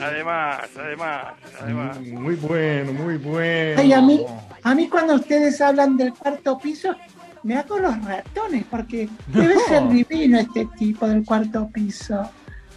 además, 0.02 0.60
además, 0.78 1.26
además. 1.62 2.00
Deus. 2.04 2.20
Muy 2.20 2.36
bueno, 2.36 2.94
muy 2.94 3.18
bueno. 3.18 3.82
Ay, 3.82 3.94
a 3.94 4.02
mí, 4.02 4.26
a 4.64 4.76
mí 4.76 4.88
cuando 4.90 5.16
ustedes 5.16 5.60
hablan 5.62 5.98
del 5.98 6.14
cuarto 6.14 6.58
piso, 6.58 6.96
me 7.44 7.58
hago 7.58 7.80
los 7.80 8.04
ratones, 8.06 8.64
porque 8.70 9.10
debe 9.28 9.58
ser 9.68 9.88
divino 9.90 10.40
este 10.40 10.66
tipo 10.78 11.08
del 11.08 11.24
cuarto 11.26 11.70
piso. 11.74 12.30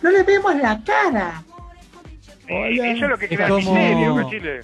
No 0.02 0.10
le 0.10 0.22
vemos 0.22 0.54
la 0.56 0.82
cara. 0.84 1.42
Olha, 2.48 2.92
Eso 2.92 3.04
es 3.04 3.10
lo 3.10 3.18
que 3.18 3.24
es 3.26 3.30
crea 3.32 3.48
como- 3.48 3.58
misterio, 3.74 4.16
Cachile. 4.16 4.60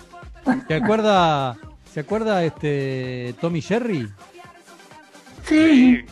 ¿Se 0.68 0.74
acuerda, 0.74 1.56
¿se 1.92 2.00
acuerda 2.00 2.44
este 2.44 3.34
Tommy 3.40 3.60
Jerry? 3.60 4.08
Sí, 5.44 6.04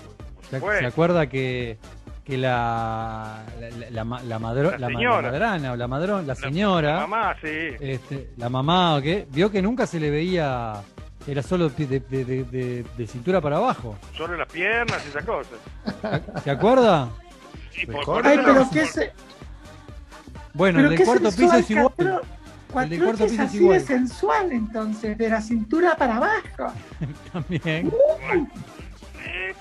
¿Se, 0.51 0.59
Bueno. 0.59 0.81
se 0.81 0.87
acuerda 0.87 1.29
que, 1.29 1.79
que 2.25 2.37
la, 2.37 3.43
la, 3.61 3.71
la, 3.71 3.91
la 3.91 4.05
ma- 4.05 4.23
la 4.23 4.39
madro- 4.39 4.77
La 4.79 4.89
madrana 4.91 5.73
o 5.73 5.77
la 5.77 5.87
madrona, 5.89 6.23
la 6.23 6.35
señora, 6.35 6.95
La 6.95 7.01
mamá, 7.07 7.37
sí. 7.41 7.49
este, 7.81 8.31
la 8.37 8.49
mamá 8.49 8.97
o 8.97 9.01
qué, 9.03 9.27
vio 9.31 9.51
que 9.51 9.63
nunca 9.63 9.87
se 9.87 10.01
le 10.01 10.11
veía, 10.11 10.75
era 11.27 11.43
solo 11.43 11.69
de, 11.69 11.87
de- 11.87 12.01
de- 12.01 12.25
de- 12.45 12.85
de 12.97 13.07
cintura 13.07 13.41
para 13.41 13.57
abajo. 13.59 13.97
Solo 14.17 14.37
las 14.37 14.49
piernas 14.49 15.01
y 15.07 15.09
esas 15.11 15.25
cosas. 15.25 15.59
¿Se 16.45 16.51
acuerda? 16.51 17.09
Y 17.81 17.87
por, 17.87 18.05
por 18.05 18.27
ay, 18.27 18.39
pero 18.45 18.69
qué 18.73 18.87
se, 18.87 19.13
Bueno, 20.55 20.81
el 20.81 20.91
del 20.91 21.05
cuarto 21.05 21.31
piso 21.31 21.55
es 21.55 21.71
igual. 21.71 21.93
Cuatro- 21.97 22.21
El 22.83 22.89
del 22.91 22.99
Cuatro 23.01 23.05
cuarto 23.05 23.25
es 23.25 23.31
piso 23.31 23.43
es 23.43 23.49
así 23.49 23.57
igual. 23.59 23.79
de 23.79 23.85
sensual 23.87 24.53
entonces, 24.53 25.17
de 25.19 25.29
la 25.29 25.41
cintura 25.41 25.97
para 25.97 26.17
abajo. 26.17 26.73
También. 27.33 27.93
Eh, 28.33 28.47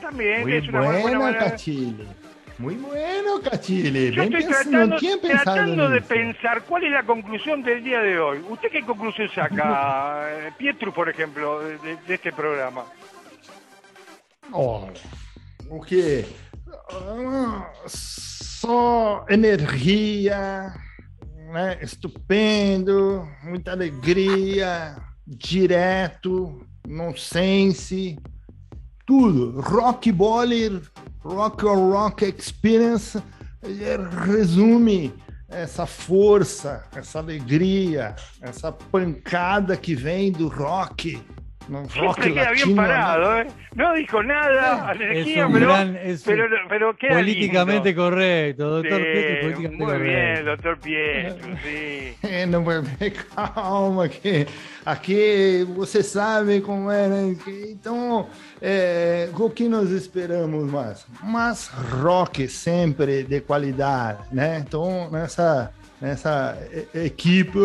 también 0.09 0.41
Muy 0.41 0.53
es 0.53 0.67
una 0.67 0.79
buena, 0.79 0.91
buena 1.01 1.17
bueno, 1.17 1.19
manera. 1.21 1.51
Cachile. 1.51 2.05
Muy 2.57 2.75
bueno, 2.75 3.39
Cachile. 3.41 4.11
Yo 4.11 4.23
estoy 4.23 4.43
tratando, 4.43 4.97
tratando 5.21 5.89
de 5.89 6.01
pensar 6.01 6.63
cuál 6.63 6.83
es 6.83 6.91
la 6.91 7.03
conclusión 7.03 7.63
del 7.63 7.83
día 7.83 7.99
de 8.01 8.19
hoy. 8.19 8.39
¿Usted 8.49 8.69
qué 8.71 8.81
conclusión 8.83 9.29
saca, 9.33 10.27
Pietro, 10.57 10.93
por 10.93 11.07
ejemplo, 11.09 11.61
de, 11.61 11.77
de- 11.77 12.13
este 12.15 12.33
programa? 12.33 12.83
Olha, 14.51 14.91
o 15.69 15.79
que? 15.81 16.25
Ah, 16.91 17.69
Só 17.85 19.25
energia, 19.29 20.73
né? 21.53 21.77
estupendo, 21.81 23.29
muita 23.43 23.71
alegria, 23.73 24.97
direto, 25.25 26.65
nonsense, 26.85 28.17
tudo. 29.09 29.59
Rock 29.59 30.11
Baller, 30.11 30.83
Rock 31.23 31.65
or 31.65 31.91
Rock 31.91 32.23
Experience 32.23 33.19
resume 34.27 35.11
essa 35.49 35.87
força, 35.87 36.83
essa 36.95 37.17
alegria, 37.17 38.15
essa 38.39 38.71
pancada 38.71 39.75
que 39.75 39.95
vem 39.95 40.31
do 40.31 40.47
rock. 40.47 41.19
No 41.69 41.81
rock 41.83 41.91
Siempre 41.91 42.33
queda 42.33 42.51
bien 42.51 42.75
parado, 42.75 43.37
¿eh? 43.39 43.47
No 43.75 43.93
dijo 43.93 44.23
nada, 44.23 44.91
un 44.91 45.53
pero, 45.53 45.67
gran, 45.67 45.95
es 45.97 46.23
pero, 46.23 46.45
pero 46.67 46.97
queda 46.97 47.13
políticamente 47.17 47.89
lindo. 47.89 48.03
correcto, 48.03 48.69
doctor 48.81 48.99
Sí, 48.99 49.05
Pietro, 49.13 49.41
políticamente 49.41 49.77
muy 49.77 49.85
correcto. 49.85 50.03
bien, 50.03 50.45
doctor 50.45 50.79
Pietro, 50.79 51.57
sí. 51.63 52.17
É, 52.23 52.45
não, 52.47 52.63
mas 52.63 52.83
calma, 53.35 54.09
que 54.09 54.47
aqui 54.83 55.63
você 55.75 56.01
sabe 56.01 56.61
como 56.61 56.89
é, 56.89 57.07
né? 57.07 57.35
Então, 57.69 58.27
é, 58.59 59.29
o 59.33 59.49
que 59.51 59.69
nós 59.69 59.91
esperamos 59.91 60.71
mais? 60.71 61.05
Mas 61.23 61.67
rock 62.01 62.47
sempre 62.47 63.23
de 63.23 63.41
qualidade, 63.41 64.23
né? 64.31 64.63
Então, 64.65 65.09
nessa, 65.11 65.71
nessa 66.01 66.57
equipe 66.95 67.59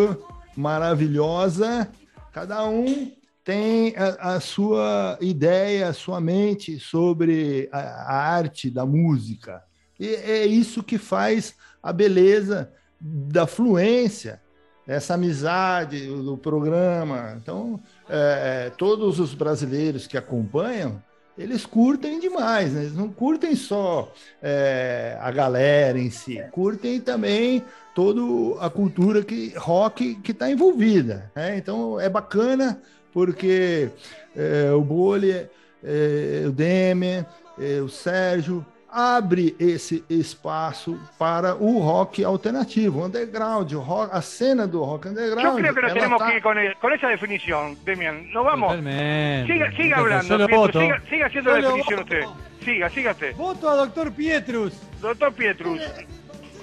maravilhosa, 0.55 1.89
cada 2.33 2.65
um 2.69 3.11
tem 3.45 3.95
a, 3.97 4.37
a 4.37 4.41
sua 4.41 5.19
ideia, 5.21 5.89
a 5.89 5.93
sua 5.93 6.21
mente 6.21 6.81
sobre 6.81 7.69
a, 7.71 7.79
a 7.79 8.17
arte 8.35 8.71
da 8.71 8.87
música. 8.87 9.63
E 10.01 10.09
é 10.09 10.47
isso 10.47 10.83
que 10.83 10.97
faz 10.97 11.55
a 11.83 11.93
beleza 11.93 12.73
da 12.99 13.47
fluência, 13.47 14.41
essa 14.87 15.15
amizade 15.15 16.07
do 16.07 16.39
programa. 16.39 17.37
Então, 17.41 17.79
é, 18.09 18.73
todos 18.79 19.21
os 19.21 19.35
brasileiros 19.35 20.07
que 20.07 20.17
acompanham, 20.17 21.03
eles 21.37 21.67
curtem 21.67 22.21
demais, 22.21 22.73
né? 22.73 22.83
eles 22.83 22.95
não 22.95 23.09
curtem 23.09 23.57
só 23.57 24.13
é, 24.41 25.19
a 25.21 25.31
galera 25.33 25.99
em 25.99 26.09
si, 26.09 26.41
curtem 26.53 27.01
também 27.01 27.63
toda 27.95 28.21
a 28.65 28.71
cultura 28.71 29.23
que 29.23 29.53
rock 29.57 30.15
que 30.17 30.31
está 30.31 30.51
envolvida. 30.51 31.31
né? 31.35 31.59
Então, 31.59 31.99
é 32.01 32.09
bacana 32.09 32.81
porque 33.15 33.89
é, 34.37 34.71
o 34.73 34.81
Bolha, 34.83 35.49
é, 35.83 36.43
o 36.47 36.51
Demian, 36.53 37.25
é, 37.59 37.81
o 37.81 37.89
Sérgio, 37.89 38.67
abre 38.97 39.57
esse 39.59 40.05
espaço 40.09 40.97
para 41.19 41.55
o 41.57 41.81
rock 41.81 42.23
alternativo, 42.25 43.01
o 43.01 43.05
underground, 43.07 43.73
o 43.73 43.81
rock, 43.81 44.11
a 44.15 44.21
cena 44.21 44.67
do 44.69 44.85
rock 44.85 45.07
Yo 45.07 45.11
underground. 45.13 45.61
creo 45.61 45.75
que 45.75 45.81
nos 45.81 45.91
ela 45.91 45.95
tenemos 46.01 46.19
tá- 46.19 46.31
que 46.31 46.37
ir 46.37 46.43
con, 46.43 46.59
el- 46.59 46.77
con 46.77 46.93
esa 46.93 47.09
definición, 47.09 47.77
Demian. 47.85 48.31
Nos 48.33 48.45
vamos. 48.45 48.69
Totalmente. 48.69 49.53
Siga, 49.53 49.73
siga 49.77 49.97
hablando, 49.99 50.39
lo 50.39 50.47
Pietro, 50.47 50.61
voto. 50.61 50.81
siga, 50.81 51.03
siga 51.09 51.27
haciendo 51.27 51.51
Yo 51.51 51.57
la 51.57 51.63
lo 51.63 51.69
definición 51.77 52.01
voto. 52.01 52.15
usted. 52.15 52.45
Siga. 52.65 53.15
Voto 53.37 53.69
a 53.69 53.75
doctor 53.77 54.13
Pietrus. 54.13 54.73
Doctor 55.01 55.33
Pietrus, 55.35 55.81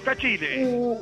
Cachile. 0.04 0.64
O 0.74 1.00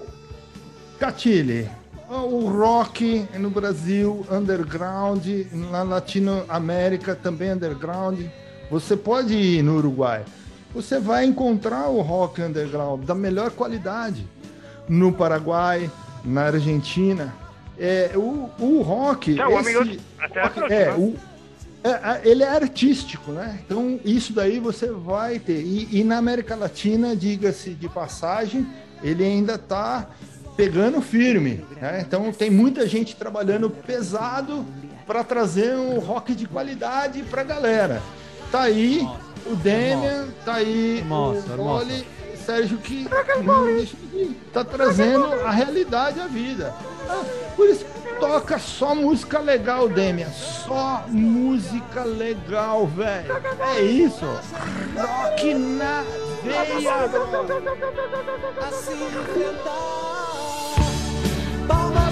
Catile, 0.98 1.70
o 2.10 2.48
rock 2.48 3.26
no 3.38 3.50
Brasil, 3.50 4.26
underground, 4.30 5.24
na 5.52 5.82
Latinoamérica 5.82 7.14
também 7.14 7.52
underground. 7.52 8.20
Você 8.70 8.96
pode 8.96 9.34
ir 9.34 9.62
no 9.62 9.76
Uruguai, 9.76 10.24
você 10.74 10.98
vai 11.00 11.24
encontrar 11.24 11.88
o 11.88 12.00
rock 12.00 12.40
underground 12.42 13.04
da 13.04 13.14
melhor 13.14 13.50
qualidade. 13.50 14.26
No 14.88 15.12
Paraguai, 15.12 15.88
na 16.24 16.42
Argentina. 16.46 17.32
É, 17.78 18.10
o, 18.16 18.50
o 18.58 18.82
rock. 18.82 19.34
Tchau, 19.36 19.60
esse- 19.60 19.76
amigos. 19.76 19.98
Até 20.18 20.40
a 20.40 20.42
rock- 20.44 20.54
próxima. 20.58 20.80
é, 20.80 20.94
o, 20.94 21.14
é, 21.84 21.90
é, 21.90 22.20
ele 22.24 22.42
é 22.42 22.48
artístico, 22.48 23.30
né? 23.30 23.60
Então, 23.64 23.98
isso 24.04 24.32
daí 24.32 24.58
você 24.58 24.90
vai 24.90 25.38
ter. 25.38 25.60
E, 25.62 26.00
e 26.00 26.04
na 26.04 26.18
América 26.18 26.56
Latina, 26.56 27.14
diga-se 27.16 27.70
de 27.70 27.88
passagem, 27.88 28.66
ele 29.02 29.24
ainda 29.24 29.54
está 29.54 30.08
pegando 30.60 31.00
firme. 31.00 31.64
Né? 31.80 32.04
Então, 32.06 32.30
tem 32.32 32.50
muita 32.50 32.86
gente 32.86 33.16
trabalhando 33.16 33.70
pesado 33.70 34.66
para 35.06 35.24
trazer 35.24 35.74
um 35.74 35.98
rock 35.98 36.34
de 36.34 36.46
qualidade 36.46 37.22
para 37.22 37.40
a 37.40 37.44
galera. 37.44 38.02
Tá 38.52 38.62
aí 38.62 39.08
o 39.46 39.56
Demian, 39.56 40.28
tá 40.44 40.54
aí 40.54 41.02
o. 41.08 41.62
Oli, 41.62 42.06
Sérgio 42.44 42.78
que 42.78 43.06
tá 44.52 44.64
trazendo 44.64 45.32
a 45.44 45.50
realidade 45.50 46.20
à 46.20 46.26
vida. 46.26 46.74
Ah, 47.08 47.24
Por 47.56 47.68
isso 47.68 47.86
toca 48.18 48.58
só 48.58 48.94
música 48.94 49.38
legal, 49.38 49.88
Demian. 49.88 50.30
Só 50.30 51.04
música 51.08 52.04
legal, 52.04 52.86
velho. 52.86 53.32
É 53.76 53.80
isso. 53.80 54.26
Rock 54.96 55.54
na 55.54 56.04
veia. 56.42 57.04
Assim 58.68 60.09
palmas 61.70 62.09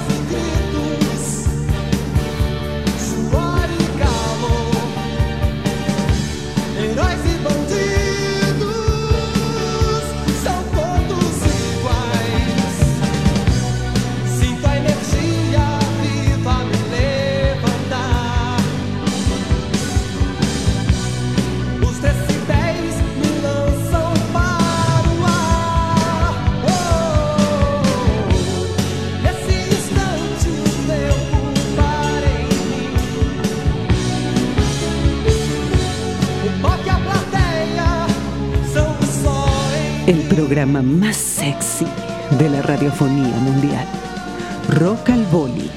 El 40.09 40.23
programa 40.23 40.81
más 40.81 41.19
sexy 41.19 41.85
de 42.39 42.49
la 42.49 42.63
radiofonía 42.63 43.37
mundial. 43.41 43.87
Rock 44.71 45.11
al 45.11 45.23
Boli. 45.27 45.71